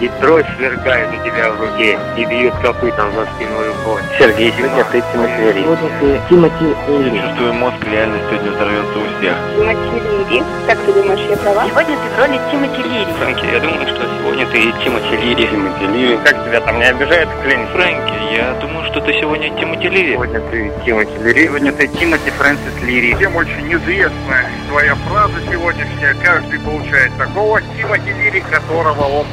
И 0.00 0.08
трость 0.20 0.46
сверкает 0.56 1.08
у 1.08 1.24
тебя 1.24 1.50
в 1.50 1.60
руке 1.60 1.98
и 2.16 2.24
бьет 2.26 2.54
копытом 2.62 3.12
за 3.12 3.26
спиной. 3.34 3.71
Сергей, 4.16 4.52
сегодня 4.56 4.84
ты 4.84 5.02
Тимофей 5.12 5.52
Лири. 5.52 5.62
Сегодня 5.62 5.90
ты 5.98 6.20
Тимати 6.28 6.64
Лири. 6.88 7.16
Я 7.16 7.22
чувствую, 7.26 7.54
мозг 7.54 7.76
реально 7.90 8.18
сегодня 8.30 8.50
взорвется 8.52 8.98
у 8.98 9.18
всех. 9.18 9.36
Тимати 9.56 10.30
Лири. 10.30 10.42
Как 10.68 10.78
ты 10.78 10.92
думаешь, 10.92 11.20
я 11.28 11.36
права? 11.36 11.66
Сегодня 11.66 11.96
ты 11.96 12.08
в 12.14 12.18
роли 12.18 12.40
Тимати 12.50 12.82
Лири. 12.82 13.12
Фрэнки, 13.18 13.44
я 13.52 13.60
думаю, 13.60 13.88
что 13.88 14.02
сегодня 14.20 14.46
ты 14.46 14.84
Тимати 14.84 15.16
Лири. 15.16 15.46
Тимати 15.46 15.86
Лири. 15.86 16.16
Как 16.24 16.44
тебя 16.44 16.60
там 16.60 16.78
не 16.78 16.84
обижает 16.84 17.28
Клин? 17.42 17.66
Фрэнки, 17.68 18.34
я 18.36 18.54
думаю, 18.60 18.86
что 18.86 19.00
ты 19.00 19.12
сегодня 19.14 19.50
Тимати 19.58 19.88
Лири. 19.88 20.12
Сегодня 20.12 20.40
ты 20.40 20.72
Тимати 20.86 21.18
Лири. 21.18 21.46
Сегодня 21.46 21.72
ты 21.72 21.88
Тимати 21.88 22.30
Фрэнсис 22.30 22.82
Лири. 22.82 23.14
Всем 23.16 23.34
очень 23.34 23.72
известная 23.74 24.48
твоя 24.68 24.94
фраза 24.94 25.34
сегодняшняя. 25.50 26.14
Каждый 26.22 26.60
получает 26.60 27.10
такого 27.18 27.60
Тимати 27.60 28.12
Лири, 28.12 28.44
которого 28.48 29.02
он 29.02 29.26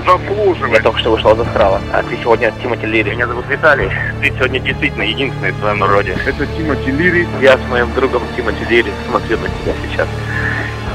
заслуживает. 0.00 0.74
Я 0.74 0.80
только 0.82 0.98
что 0.98 1.12
вышел 1.12 1.40
из 1.40 1.48
храма, 1.48 1.80
а 1.92 2.02
ты 2.02 2.16
сегодня 2.22 2.52
Тимоти 2.62 2.86
Лири. 2.86 3.10
Меня 3.12 3.26
зовут 3.26 3.44
Виталий. 3.48 3.90
Ты 4.20 4.32
сегодня 4.36 4.60
действительно 4.60 5.02
единственный 5.02 5.52
в 5.52 5.58
своем 5.60 5.82
роде. 5.84 6.16
Это 6.26 6.46
Тимоти 6.46 6.90
Лири. 6.90 7.26
Я 7.40 7.56
с 7.58 7.70
моим 7.70 7.92
другом 7.94 8.22
Тимоти 8.36 8.64
Лири 8.68 8.92
смотрю 9.08 9.38
на 9.38 9.48
тебя 9.48 9.72
сейчас. 9.82 10.08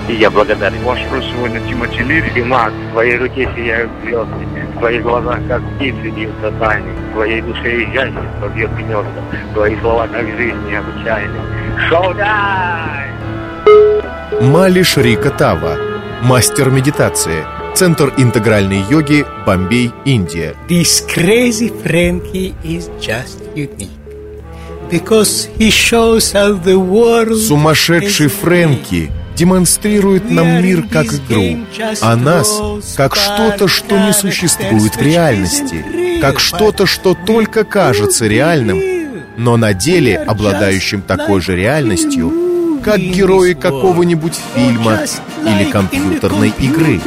И 0.08 0.14
я 0.14 0.30
благодарен. 0.30 0.82
Ваш 0.84 1.00
роль 1.12 1.24
сегодня 1.24 1.60
Тимоти 1.62 2.00
Лири. 2.00 2.30
Дима, 2.32 2.70
в 2.70 2.92
твоей 2.92 3.18
руке 3.18 3.50
сияют 3.56 3.92
звезды. 4.04 4.46
В 4.76 4.80
твоих 4.80 5.02
глазах, 5.04 5.40
как 5.48 5.62
птицы, 5.76 6.10
бьются 6.10 6.52
тайны. 6.60 6.92
В 7.10 7.14
твоей 7.14 7.42
душе 7.42 7.84
изящество 7.84 8.48
бьет 8.56 8.72
гнезда. 8.76 9.22
Твои 9.54 9.76
слова, 9.82 10.08
как 10.08 10.26
жизнь 10.38 10.70
необычайны. 10.70 11.40
Шоу-дай! 11.90 13.08
Мали 14.42 14.84
Шрика 14.84 15.32
Тава, 15.32 15.78
мастер 16.22 16.70
медитации, 16.70 17.44
Центр 17.78 18.12
интегральной 18.18 18.82
йоги, 18.90 19.24
Бомбей, 19.46 19.92
Индия. 20.04 20.56
This 20.68 21.06
crazy 21.08 21.72
Frankie 21.84 22.56
is 22.64 22.90
just 23.00 23.38
unique. 23.56 23.92
Because 24.90 25.48
he 25.60 25.70
shows 25.70 26.32
how 26.32 26.60
the 26.60 26.76
world 26.76 27.38
Сумасшедший 27.38 28.30
Фрэнки 28.30 29.12
демонстрирует 29.36 30.32
нам 30.32 30.64
мир 30.64 30.88
как 30.92 31.06
игру, 31.06 31.68
а 32.02 32.16
нас 32.16 32.60
как 32.96 33.16
что-то, 33.16 33.68
что 33.68 34.00
не 34.00 34.12
существует 34.12 34.96
в 34.96 35.02
реальности, 35.04 35.86
как 36.20 36.40
что-то, 36.40 36.88
что 36.88 37.14
только 37.14 37.64
кажется 37.64 38.26
реальным, 38.26 38.82
но 39.38 39.56
на 39.56 39.76
деле 39.76 40.18
обладающим 40.18 41.04
такой 41.04 41.42
же 41.42 41.56
реальностью, 41.56 42.47
как 42.88 43.02
герои 43.02 43.54
какого-нибудь 43.54 44.40
фильма 44.56 45.02
или 45.42 45.70
компьютерной 45.70 46.54
игры. 46.58 47.02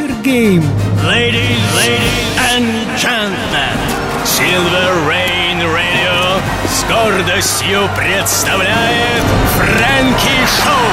Silver 4.23 5.09
Rain 5.09 5.63
Radio 5.65 6.43
с 6.69 6.85
гордостью 6.85 7.89
представляет 7.97 9.25
Фрэнки 9.57 10.37
Шоу. 10.63 10.91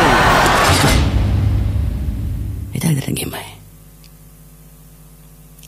Итак, 2.76 2.95
дорогие 2.95 3.28
мои, 3.28 3.41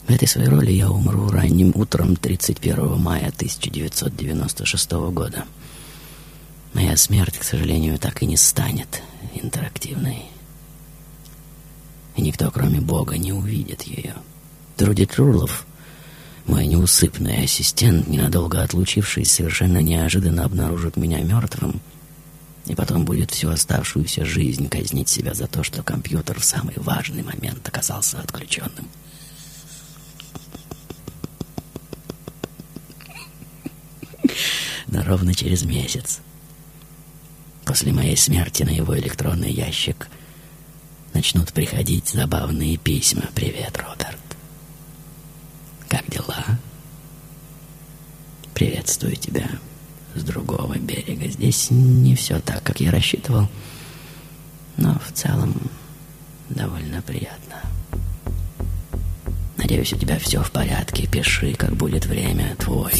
в 0.07 0.11
этой 0.11 0.29
своей 0.29 0.47
роли 0.47 0.71
я 0.71 0.89
умру 0.89 1.29
ранним 1.29 1.73
утром 1.75 2.15
31 2.15 2.97
мая 2.97 3.33
1996 3.35 4.91
года. 5.11 5.43
Моя 6.73 6.95
смерть, 6.97 7.37
к 7.37 7.43
сожалению, 7.43 7.97
так 7.97 8.21
и 8.21 8.25
не 8.25 8.37
станет 8.37 9.01
интерактивной. 9.33 10.25
И 12.15 12.21
никто, 12.21 12.51
кроме 12.51 12.79
Бога, 12.79 13.17
не 13.17 13.33
увидит 13.33 13.83
ее. 13.83 14.15
Труди 14.77 15.05
Трурлов, 15.05 15.65
мой 16.45 16.67
неусыпный 16.67 17.43
ассистент, 17.43 18.07
ненадолго 18.07 18.61
отлучившись, 18.61 19.31
совершенно 19.31 19.79
неожиданно 19.79 20.45
обнаружит 20.45 20.95
меня 20.95 21.21
мертвым, 21.21 21.81
и 22.65 22.75
потом 22.75 23.03
будет 23.03 23.31
всю 23.31 23.49
оставшуюся 23.49 24.25
жизнь 24.25 24.69
казнить 24.69 25.09
себя 25.09 25.33
за 25.33 25.47
то, 25.47 25.63
что 25.63 25.81
компьютер 25.81 26.39
в 26.39 26.45
самый 26.45 26.75
важный 26.77 27.23
момент 27.23 27.67
оказался 27.67 28.19
отключенным. 28.19 28.87
Но 34.87 35.03
ровно 35.03 35.33
через 35.33 35.63
месяц 35.63 36.21
после 37.69 37.93
моей 37.93 38.17
смерти 38.17 38.63
на 38.63 38.71
его 38.71 38.97
электронный 38.97 39.51
ящик 39.51 40.07
начнут 41.13 41.53
приходить 41.53 42.09
забавные 42.09 42.77
письма. 42.77 43.25
Привет, 43.35 43.77
Роберт. 43.77 44.17
Как 45.87 46.09
дела? 46.09 46.43
Приветствую 48.55 49.17
тебя 49.17 49.47
с 50.15 50.23
другого 50.23 50.79
берега. 50.79 51.27
Здесь 51.27 51.67
не 51.69 52.15
все 52.15 52.39
так, 52.39 52.63
как 52.63 52.79
я 52.81 52.89
рассчитывал, 52.89 53.47
но 54.77 54.97
в 55.07 55.11
целом 55.13 55.53
довольно 56.49 57.03
приятно. 57.03 57.61
Надеюсь, 59.57 59.93
у 59.93 59.97
тебя 59.97 60.17
все 60.17 60.41
в 60.41 60.49
порядке. 60.49 61.05
Пиши, 61.05 61.53
как 61.53 61.75
будет 61.75 62.07
время, 62.07 62.55
твой 62.55 62.93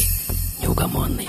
неугомонный 0.62 1.26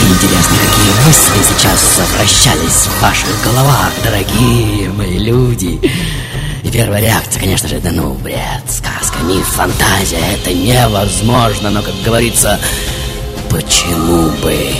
Интересно, 0.00 0.56
какие 0.56 0.92
мысли 1.06 1.42
сейчас 1.42 2.00
вращались 2.14 2.86
в 2.86 3.02
ваших 3.02 3.42
головах, 3.44 3.92
дорогие 4.02 4.88
мои 4.88 5.18
люди. 5.18 5.78
И 6.62 6.70
первая 6.70 7.02
реакция, 7.02 7.40
конечно 7.40 7.68
же, 7.68 7.78
да 7.80 7.90
ну, 7.92 8.14
бред, 8.14 8.38
сказка, 8.68 9.18
миф, 9.24 9.46
фантазия, 9.46 10.22
это 10.32 10.50
невозможно. 10.54 11.68
Но, 11.68 11.82
как 11.82 11.92
говорится, 12.02 12.58
почему 13.50 14.30
бы 14.42 14.72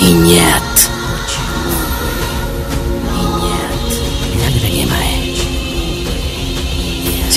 и 0.00 0.10
нет? 0.10 0.88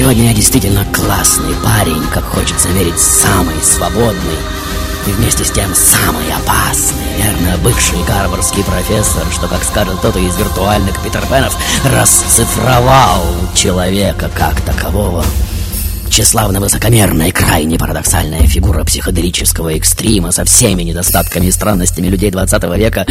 Сегодня 0.02 0.30
я 0.30 0.34
действительно 0.34 0.84
классный 0.86 1.54
парень, 1.64 2.02
как 2.12 2.24
хочется 2.24 2.70
верить, 2.70 3.00
самый 3.00 3.62
свободный 3.62 4.40
и 5.06 5.12
вместе 5.12 5.46
с 5.46 5.52
тем 5.52 5.76
самый 5.76 6.26
опасный, 6.34 7.06
верно, 7.18 7.56
бывший 7.64 8.04
гарвардский 8.08 8.64
профессор, 8.64 9.24
что, 9.32 9.48
как 9.48 9.64
скажет 9.64 10.00
кто-то 10.00 10.18
из 10.18 10.36
виртуальных 10.38 11.00
Питерпенов, 11.04 11.56
расцифровал 11.86 13.24
человека 13.54 14.32
как 14.36 14.60
такового. 14.62 15.24
Тщеславно 16.12 16.60
высокомерная 16.60 17.30
и 17.30 17.32
крайне 17.32 17.80
парадоксальная 17.80 18.46
фигура 18.46 18.84
психоделического 18.84 19.70
экстрима 19.76 20.34
со 20.34 20.44
всеми 20.44 20.84
недостатками 20.84 21.46
и 21.46 21.52
странностями 21.52 22.08
людей 22.08 22.30
20 22.30 22.64
века. 22.78 23.06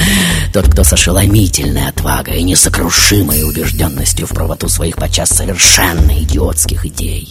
Тот, 0.53 0.69
кто 0.69 0.85
с 0.85 0.93
ошеломительной 0.93 1.89
отвагой 1.89 2.41
и 2.41 2.43
несокрушимой 2.43 3.43
убежденностью 3.43 4.27
в 4.27 4.35
правоту 4.35 4.69
своих 4.69 4.97
подчас 4.97 5.31
совершенно 5.31 6.13
идиотских 6.13 6.85
идей, 6.85 7.31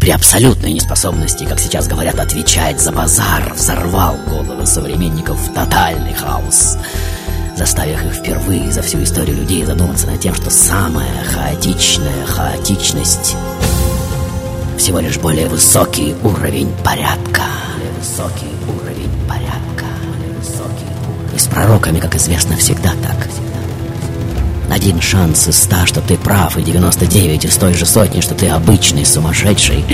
при 0.00 0.10
абсолютной 0.10 0.72
неспособности, 0.72 1.44
как 1.44 1.60
сейчас 1.60 1.86
говорят, 1.86 2.18
отвечать 2.18 2.80
за 2.80 2.90
базар, 2.90 3.54
взорвал 3.54 4.16
головы 4.26 4.66
современников 4.66 5.38
в 5.38 5.54
тотальный 5.54 6.14
хаос 6.14 6.76
заставив 7.56 8.04
их 8.04 8.14
впервые 8.14 8.72
за 8.72 8.82
всю 8.82 9.00
историю 9.04 9.36
людей 9.36 9.64
задуматься 9.64 10.08
над 10.08 10.20
тем, 10.20 10.34
что 10.34 10.50
самая 10.50 11.22
хаотичная 11.24 12.26
хаотичность 12.26 13.36
всего 14.78 15.00
лишь 15.00 15.18
более 15.18 15.48
высокий 15.48 16.14
уровень 16.22 16.70
порядка. 16.84 17.42
Высокий 17.98 18.52
уровень 18.68 19.10
порядка. 19.28 19.86
И 21.34 21.38
с 21.38 21.46
пророками, 21.46 22.00
как 22.00 22.14
известно, 22.16 22.56
всегда 22.56 22.90
так. 23.02 23.28
Один 24.70 25.00
шанс 25.00 25.48
из 25.48 25.56
ста, 25.62 25.86
что 25.86 26.00
ты 26.00 26.16
прав, 26.16 26.56
и 26.56 26.62
99 26.62 27.44
из 27.44 27.56
той 27.56 27.74
же 27.74 27.86
сотни, 27.86 28.20
что 28.20 28.34
ты 28.34 28.48
обычный 28.48 29.04
сумасшедший. 29.04 29.84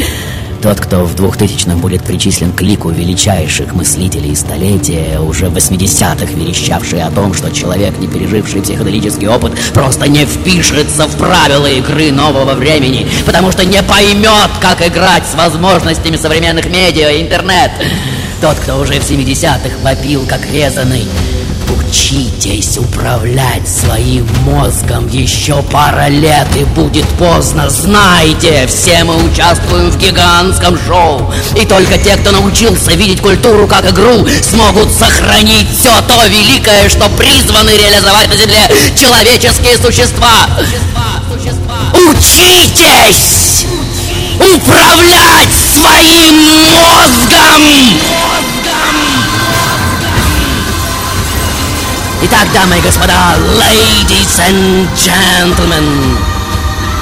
Тот, 0.62 0.78
кто 0.78 1.06
в 1.06 1.14
2000-м 1.14 1.80
будет 1.80 2.04
причислен 2.04 2.52
к 2.52 2.60
лику 2.60 2.90
величайших 2.90 3.72
мыслителей 3.72 4.36
столетия, 4.36 5.18
уже 5.18 5.48
в 5.48 5.56
80-х 5.56 6.34
верещавший 6.34 7.02
о 7.02 7.10
том, 7.10 7.32
что 7.32 7.50
человек, 7.50 7.98
не 7.98 8.06
переживший 8.06 8.60
психоделический 8.60 9.26
опыт, 9.26 9.52
просто 9.72 10.06
не 10.06 10.26
впишется 10.26 11.06
в 11.06 11.16
правила 11.16 11.64
игры 11.64 12.12
нового 12.12 12.52
времени, 12.52 13.08
потому 13.24 13.52
что 13.52 13.64
не 13.64 13.82
поймет, 13.82 14.50
как 14.60 14.86
играть 14.86 15.22
с 15.26 15.34
возможностями 15.34 16.16
современных 16.16 16.66
медиа 16.66 17.10
и 17.10 17.22
интернет. 17.22 17.70
Тот, 18.42 18.56
кто 18.58 18.78
уже 18.80 19.00
в 19.00 19.10
70-х 19.10 19.78
вопил, 19.82 20.26
как 20.26 20.44
резанный, 20.52 21.06
Учитесь 21.78 22.78
управлять 22.78 23.68
своим 23.68 24.26
мозгом 24.44 25.08
еще 25.08 25.62
пара 25.62 26.08
лет 26.08 26.48
и 26.56 26.64
будет 26.64 27.06
поздно. 27.10 27.70
Знайте, 27.70 28.66
все 28.66 29.04
мы 29.04 29.16
участвуем 29.24 29.90
в 29.90 29.98
гигантском 29.98 30.78
шоу. 30.86 31.32
И 31.56 31.64
только 31.66 31.98
те, 31.98 32.16
кто 32.16 32.32
научился 32.32 32.92
видеть 32.92 33.20
культуру 33.20 33.68
как 33.68 33.88
игру, 33.90 34.26
смогут 34.42 34.90
сохранить 34.92 35.68
все 35.78 36.00
то 36.02 36.26
великое, 36.26 36.88
что 36.88 37.08
призваны 37.10 37.70
реализовать 37.70 38.28
на 38.28 38.36
Земле 38.36 38.68
человеческие 38.98 39.76
существа. 39.76 40.48
Учитесь 41.94 43.66
управлять 44.40 45.54
своим 45.74 46.34
мозгом! 46.72 48.59
Итак, 52.30 52.52
дамы 52.52 52.78
и 52.78 52.80
господа, 52.80 53.34
ladies 53.58 54.38
and 54.38 54.88
gentlemen, 54.94 56.16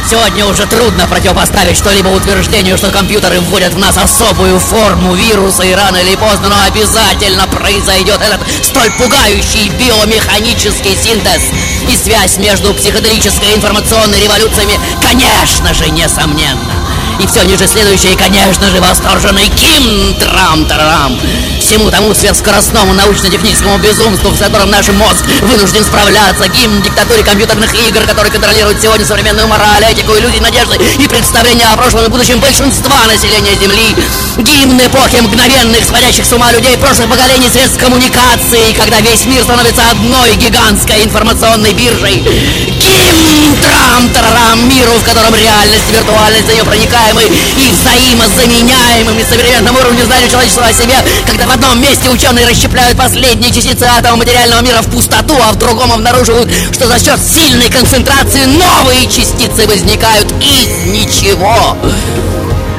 Сегодня 0.09 0.47
уже 0.47 0.65
трудно 0.65 1.07
противопоставить 1.07 1.77
что-либо 1.77 2.09
утверждению, 2.09 2.79
что 2.79 2.91
компьютеры 2.91 3.41
вводят 3.41 3.75
в 3.75 3.79
нас 3.79 3.99
особую 3.99 4.59
форму 4.59 5.15
вируса, 5.15 5.65
и 5.65 5.75
рано 5.75 5.99
или 5.99 6.15
поздно, 6.17 6.49
но 6.49 6.57
обязательно 6.67 7.47
произойдет 7.47 8.19
этот 8.23 8.41
столь 8.65 8.91
пугающий 8.93 9.69
биомеханический 9.69 10.97
синтез. 10.97 11.43
И 11.91 11.97
связь 12.03 12.39
между 12.39 12.73
психоделической 12.73 13.51
и 13.51 13.57
информационной 13.57 14.23
революциями, 14.23 14.81
конечно 15.03 15.75
же, 15.75 15.91
несомненна. 15.91 16.73
И 17.21 17.27
все 17.27 17.43
ниже 17.43 17.67
следующее, 17.67 18.17
конечно 18.17 18.71
же, 18.71 18.81
восторженный 18.81 19.49
Ким 19.49 20.15
Трам-Тарам. 20.21 21.21
Всему 21.69 21.91
тому 21.91 22.15
сверхскоростному 22.15 22.95
научно-техническому 22.95 23.77
безумству, 23.77 24.35
с 24.35 24.39
которым 24.39 24.71
наш 24.71 24.89
мозг 24.89 25.23
вынужден 25.43 25.85
справляться. 25.85 26.49
Гимн 26.49 26.81
диктатуре 26.81 27.23
компьютерных 27.23 27.75
игр, 27.75 28.01
который 28.07 28.33
контролирует 28.33 28.81
сегодня 28.81 29.05
современную 29.05 29.47
мораль, 29.49 29.85
этику, 29.85 30.17
иллюзии, 30.17 30.41
надежды 30.41 30.81
и 30.99 31.07
представления 31.07 31.67
о 31.67 31.77
прошлом 31.77 32.07
и 32.07 32.09
будущем 32.09 32.41
большинства 32.41 33.05
населения 33.05 33.53
Земли. 33.61 33.95
Гимн 34.39 34.81
эпохи 34.81 35.21
мгновенных, 35.21 35.85
сводящих 35.85 36.25
с 36.25 36.33
ума 36.33 36.51
людей 36.53 36.75
прошлых 36.79 37.11
поколений 37.11 37.51
средств 37.51 37.79
коммуникации, 37.79 38.73
когда 38.73 39.01
весь 39.01 39.27
мир 39.27 39.43
становится 39.43 39.91
одной 39.91 40.37
гигантской 40.37 41.05
информационной 41.05 41.75
биржей. 41.75 42.25
Гимн 42.81 43.57
Трам-Тарам 43.61 44.69
миру, 44.71 44.93
в 44.93 45.05
котором 45.05 45.35
реальность 45.35 45.85
и 45.91 45.93
виртуальность 45.93 46.49
нее 46.49 46.65
проникаемы 46.65 47.23
и 47.25 47.73
взаимозаменяемыми 47.73 49.23
современном 49.29 49.77
уровне 49.77 50.05
знания 50.05 50.31
человечества 50.31 50.65
о 50.65 50.73
себе, 50.73 50.97
когда 51.27 51.47
в 51.47 51.58
одном 51.59 51.83
месте 51.83 52.09
ученые 52.09 52.47
расщепляют 52.47 52.97
последние 52.97 53.53
частицы 53.53 53.83
атома 53.83 54.19
материального 54.19 54.63
мира 54.63 54.81
в 54.81 54.91
пустоту, 54.91 55.35
а 55.43 55.53
в 55.53 55.57
другом 55.57 55.93
обнаруживают, 55.93 56.49
что 56.73 56.87
за 56.87 56.99
счет 57.01 57.19
сильной 57.21 57.69
концентрации 57.69 58.45
новые 58.45 59.07
частицы 59.07 59.67
возникают 59.67 60.33
из 60.41 60.69
ничего. 60.87 61.77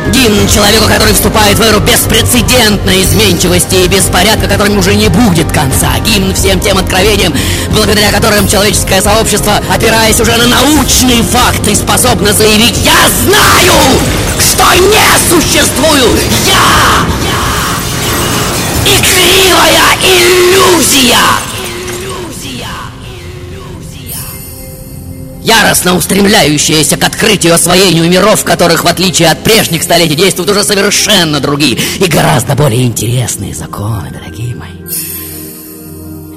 Гимн 0.08 0.48
человеку, 0.48 0.88
который 0.88 1.14
вступает 1.14 1.60
в 1.60 1.62
эру 1.62 1.82
беспрецедентной 1.82 3.04
изменчивости 3.04 3.76
и 3.76 3.88
беспорядка, 3.88 4.48
которым 4.48 4.78
уже 4.78 4.96
не 4.96 5.10
будет 5.10 5.52
конца. 5.52 6.00
Гимн 6.06 6.34
всем 6.34 6.62
тем 6.62 6.78
откровениям, 6.78 7.34
благодаря 7.72 8.12
которым 8.12 8.48
человеческое 8.48 9.02
сообщество, 9.02 9.62
опираясь 9.76 10.20
уже 10.22 10.38
на 10.38 10.48
научные 10.48 11.22
факты, 11.22 11.76
способно 11.76 12.32
заявить 12.32 12.78
«Я 12.78 12.98
знаю, 13.26 13.74
что 14.40 14.64
не 14.76 15.30
существую! 15.30 16.18
Я!» 16.48 17.49
Игривая 18.86 19.98
иллюзия! 20.04 21.20
яростно 25.50 25.96
устремляющаяся 25.96 26.98
к 26.98 27.04
открытию 27.04 27.56
освоению 27.56 28.10
миров, 28.10 28.42
в 28.42 28.44
которых, 28.44 28.84
в 28.84 28.88
отличие 28.88 29.30
от 29.30 29.44
прежних 29.44 29.84
столетий, 29.84 30.16
действуют 30.16 30.52
уже 30.52 30.64
совершенно 30.64 31.40
другие 31.40 31.80
и 32.00 32.06
гораздо 32.06 32.56
более 32.56 32.86
интересные 32.86 33.56
законы, 33.56 34.12
дорогие 34.12 34.56
мои. 34.56 34.70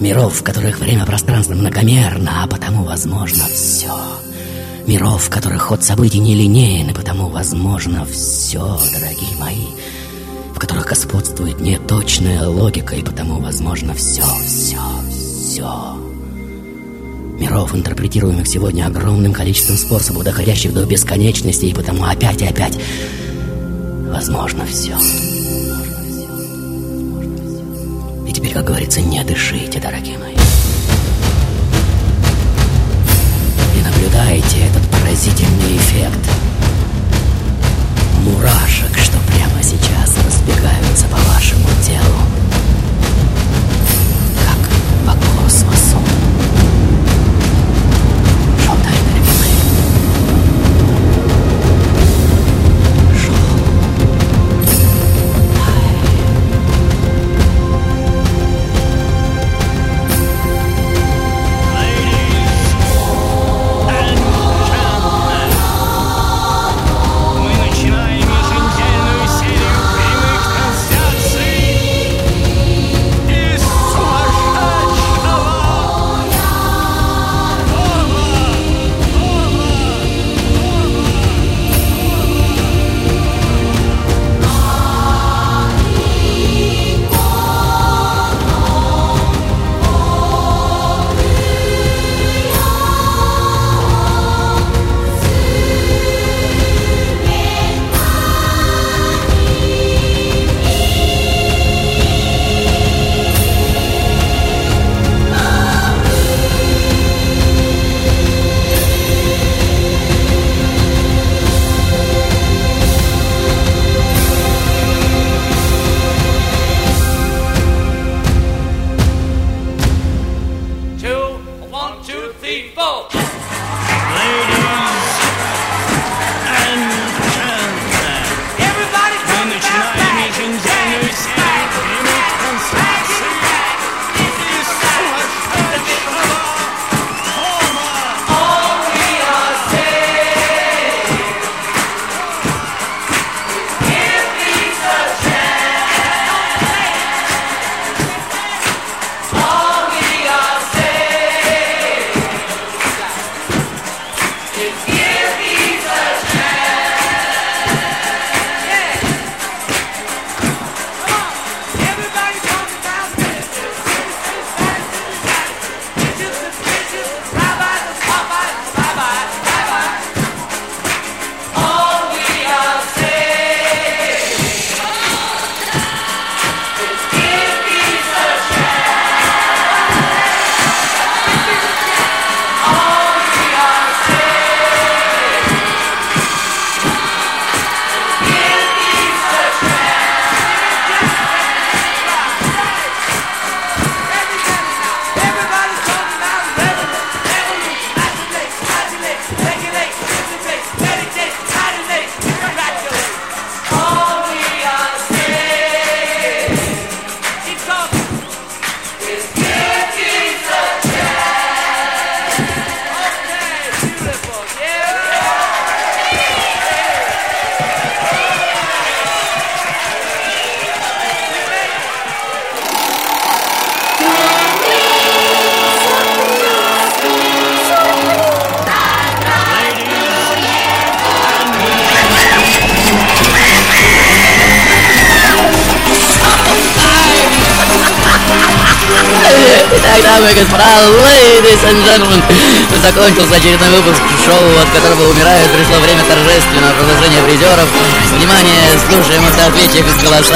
Миров, 0.01 0.41
в 0.41 0.43
которых 0.43 0.79
время-пространство 0.81 1.55
многомерно, 1.55 2.43
а 2.43 2.47
потому 2.47 2.85
возможно 2.85 3.45
все. 3.53 3.95
Миров, 4.87 5.25
в 5.25 5.31
которых 5.31 5.63
ход 5.63 5.85
событий 5.85 6.19
нелинеен, 6.19 6.91
и 6.91 6.95
потому 6.95 7.29
возможно 7.29 8.05
все, 8.05 8.81
дорогие 8.93 9.37
мои. 9.39 9.67
Которых 10.63 10.87
господствует 10.87 11.61
неточная 11.61 12.47
логика, 12.47 12.95
и 12.95 13.03
потому 13.03 13.41
возможно 13.41 13.95
все, 13.95 14.23
все, 14.47 14.79
все 15.11 15.97
миров, 17.41 17.75
интерпретируемых 17.75 18.47
сегодня 18.47 18.87
огромным 18.87 19.33
количеством 19.33 19.77
способов, 19.77 20.23
доходящих 20.23 20.73
до 20.73 20.87
бесконечности, 20.87 21.65
и 21.65 21.75
потому 21.75 22.05
опять 22.05 22.43
и 22.43 22.47
опять 22.47 22.79
возможно 24.09 24.65
все. 24.65 24.97
И 28.29 28.33
теперь, 28.33 28.53
как 28.53 28.65
говорится, 28.65 29.01
не 29.01 29.25
дышите, 29.25 29.81
дорогие 29.81 30.17
мои. 30.17 30.37
И 33.77 33.83
наблюдайте 33.83 34.59
этот 34.61 34.89
поразительный 34.93 35.77
эффект 35.77 36.31
мурашек, 38.25 38.97
что 38.97 39.19
сейчас 39.63 40.17
разбегаются 40.27 41.07
по 41.07 41.17
вашему 41.33 41.67
телу, 41.87 42.19
как 44.45 44.59
по 45.07 45.13
космосу. 45.43 45.99
Мы 48.69 49.22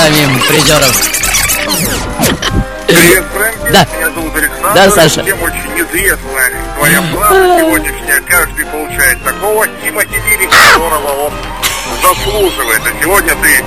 голосами 0.06 0.40
призеров. 0.48 0.94
Привет, 2.86 3.24
Фрэнки. 3.34 3.72
Да. 3.72 3.86
Меня 3.96 4.10
зовут 4.14 4.36
Александр. 4.36 4.74
Да, 4.74 4.90
Саша. 4.90 5.22
Всем 5.22 5.42
очень 5.42 5.80
известная 5.80 6.52
твоя 6.76 7.02
фраза 7.02 7.58
сегодняшняя. 7.58 8.20
Каждый 8.20 8.64
получает 8.66 9.24
такого 9.24 9.66
Тимати 9.66 10.16
Лири, 10.30 10.46
которого 10.46 11.26
он 11.26 11.32
заслуживает. 12.02 12.82
А 12.84 13.02
сегодня 13.02 13.34
ты 13.42 13.64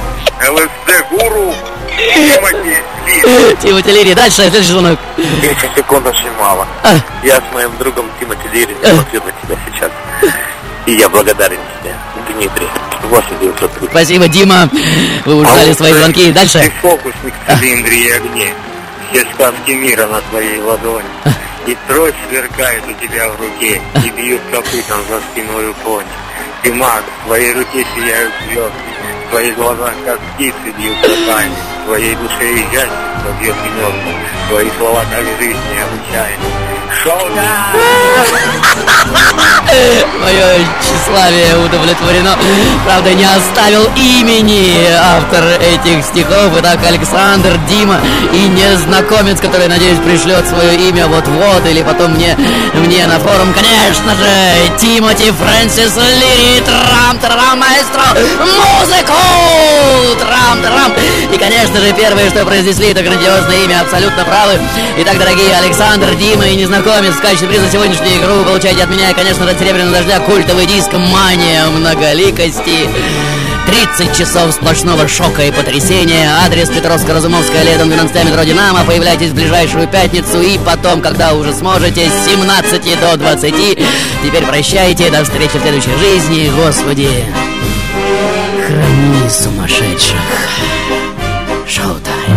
ЛСД-гуру 0.49 1.53
Тимати 1.97 2.83
Лири. 3.05 3.55
Тимати 3.61 3.91
Лири. 3.91 4.13
Дальше, 4.13 4.35
следующий 4.35 4.71
звонок. 4.71 4.99
10 5.17 5.57
секунд 5.75 6.07
очень 6.07 6.31
мало. 6.39 6.67
Я 7.23 7.37
с 7.37 7.53
моим 7.53 7.77
другом 7.77 8.09
Тимати 8.19 8.47
Лири 8.53 8.75
смотрю 8.81 9.21
на 9.23 9.31
тебя 9.31 9.57
сейчас. 9.65 9.91
И 10.85 10.93
я 10.93 11.09
благодарен 11.09 11.59
тебе, 11.81 11.93
Дмитрий. 12.39 12.67
8900 13.09 13.89
Спасибо, 13.89 14.27
Дима. 14.27 14.69
Вы 15.25 15.35
уже 15.35 15.53
дали 15.53 15.73
свои 15.73 15.93
звонки. 15.93 16.27
Ты 16.27 16.31
Дальше. 16.31 16.71
фокусник 16.81 17.33
в 17.33 17.59
цилиндре 17.59 17.97
и 17.97 18.11
огне. 18.11 18.53
Все 19.11 19.25
сказки 19.33 19.71
мира 19.71 20.07
на 20.07 20.21
твоей 20.21 20.61
ладони. 20.61 21.05
И 21.67 21.77
трость 21.87 22.15
сверкает 22.29 22.83
у 22.87 23.05
тебя 23.05 23.29
в 23.29 23.41
руке, 23.41 23.81
и 24.05 24.09
бьют 24.11 24.41
копытом 24.51 24.99
за 25.09 25.19
спиной 25.31 25.73
кони. 25.83 26.07
Ты 26.63 26.73
маг, 26.73 27.03
в 27.23 27.27
твоей 27.27 27.53
руке 27.53 27.85
сияют 27.95 28.33
звезды, 28.47 28.71
в 29.27 29.29
твоих 29.31 29.55
глазах, 29.55 29.93
как 30.05 30.19
птицы, 30.19 30.55
бьют 30.77 30.97
в 30.97 31.85
твоей 31.85 32.15
душе 32.15 32.53
изящество 32.53 33.35
бьет 33.41 33.55
гнезда, 33.55 34.19
твои 34.49 34.69
слова, 34.77 35.03
как 35.11 35.25
жизнь 35.39 35.57
необычайны. 35.73 36.68
Мое 40.21 40.65
тщеславие 40.81 41.57
удовлетворено. 41.63 42.37
Правда, 42.83 43.13
не 43.13 43.23
оставил 43.23 43.89
имени 43.95 44.85
автор 45.01 45.45
этих 45.61 46.03
стихов. 46.03 46.51
Итак, 46.59 46.79
Александр, 46.85 47.57
Дима 47.69 48.01
и 48.33 48.47
незнакомец, 48.49 49.39
который, 49.39 49.69
надеюсь, 49.69 49.99
пришлет 49.99 50.45
свое 50.47 50.75
имя 50.89 51.07
вот-вот 51.07 51.65
или 51.67 51.83
потом 51.83 52.11
мне, 52.15 52.35
мне 52.73 53.07
на 53.07 53.17
форум. 53.19 53.53
Конечно 53.53 54.15
же, 54.15 54.77
Тимоти 54.77 55.31
Фрэнсис 55.31 55.95
Лири, 55.95 56.61
трам-тарам, 56.65 57.59
маэстро, 57.59 58.03
музыку! 58.41 59.13
Трам-тарам! 60.19 60.93
И, 61.31 61.37
конечно 61.37 61.79
же, 61.79 61.93
первое, 61.93 62.29
что 62.29 62.43
произнесли, 62.45 62.89
это 62.89 63.03
грандиозное 63.03 63.63
имя, 63.63 63.81
абсолютно 63.81 64.25
правы. 64.25 64.59
Итак, 64.97 65.17
дорогие 65.17 65.55
Александр, 65.55 66.13
Дима 66.15 66.45
и 66.45 66.55
незнакомец, 66.55 66.88
в 66.89 67.21
качестве 67.21 67.47
приза 67.47 67.69
сегодняшнюю 67.71 68.19
игру 68.19 68.33
вы 68.33 68.45
получаете 68.45 68.83
от 68.83 68.89
меня 68.89 69.13
конечно 69.13 69.43
же, 69.43 69.51
от 69.51 69.59
Серебряного 69.59 69.97
дождя 69.97 70.19
культовый 70.21 70.65
диск 70.65 70.91
«Мания 70.93 71.67
многоликости». 71.67 72.89
30 73.67 74.17
часов 74.17 74.51
сплошного 74.51 75.07
шока 75.07 75.43
и 75.43 75.51
потрясения. 75.51 76.27
Адрес 76.43 76.67
Петровско-Разумовская, 76.69 77.63
летом 77.63 77.89
12 77.89 78.25
метро 78.25 78.43
«Динамо». 78.43 78.83
Появляйтесь 78.85 79.29
в 79.29 79.35
ближайшую 79.35 79.87
пятницу 79.87 80.41
и 80.41 80.57
потом, 80.57 81.01
когда 81.01 81.35
уже 81.35 81.53
сможете, 81.53 82.09
с 82.09 82.25
17 82.25 82.99
до 82.99 83.17
20. 83.17 83.53
Теперь 84.23 84.45
прощайте, 84.47 85.11
до 85.11 85.23
встречи 85.23 85.57
в 85.57 85.61
следующей 85.61 85.95
жизни. 85.99 86.51
Господи, 86.55 87.23
храни 88.65 89.29
сумасшедших. 89.29 90.17
Шоу-тайм. 91.67 92.28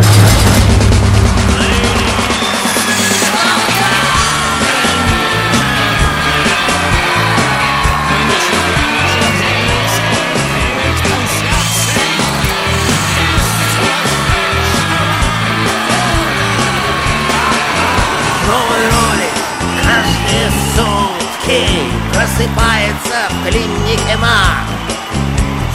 Просыпается 22.43 23.28
в 23.30 23.49
клинике 23.49 24.16
маг 24.16 24.64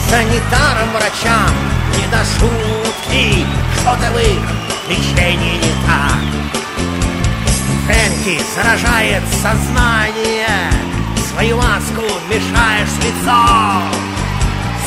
Санитарам, 0.08 0.90
врачам 0.92 1.54
не 1.96 2.06
до 2.08 2.18
шутки 2.24 3.46
Что-то 3.80 4.10
в 4.12 4.18
их 4.18 4.40
не 4.90 5.72
так. 5.86 6.18
Фрэнки 7.86 8.40
заражает 8.54 9.22
сознание 9.42 10.70
Свою 11.30 11.56
маску 11.56 12.02
мешаешь 12.28 12.88
в 12.88 13.04
лицо 13.04 13.82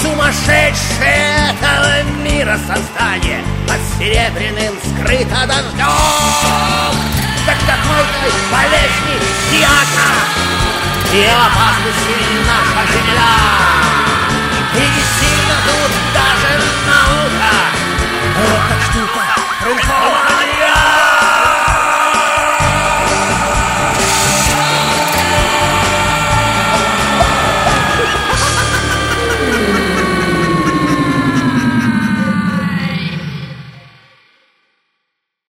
Сумасшедшее 0.01 1.51
этого 1.51 2.03
мира 2.23 2.57
создание 2.67 3.43
Под 3.67 3.79
серебряным 3.97 4.75
скрыто 4.83 5.47
дождем. 5.47 6.95
Так 7.45 7.57
какой 7.65 8.05
ты 8.21 8.31
болезни 8.51 9.19
дьяка 9.51 10.80
и 11.13 11.25
опасности 11.25 12.15
нашего 12.47 12.87
земля. 12.87 13.35
И 14.73 14.79
не 14.79 15.03
сильно 15.19 15.55
тут 15.65 15.91
даже 16.13 16.63
наука. 16.87 17.51
Вот 18.37 18.61
так 18.69 18.81
штука. 18.81 19.21
Происходит 19.59 20.40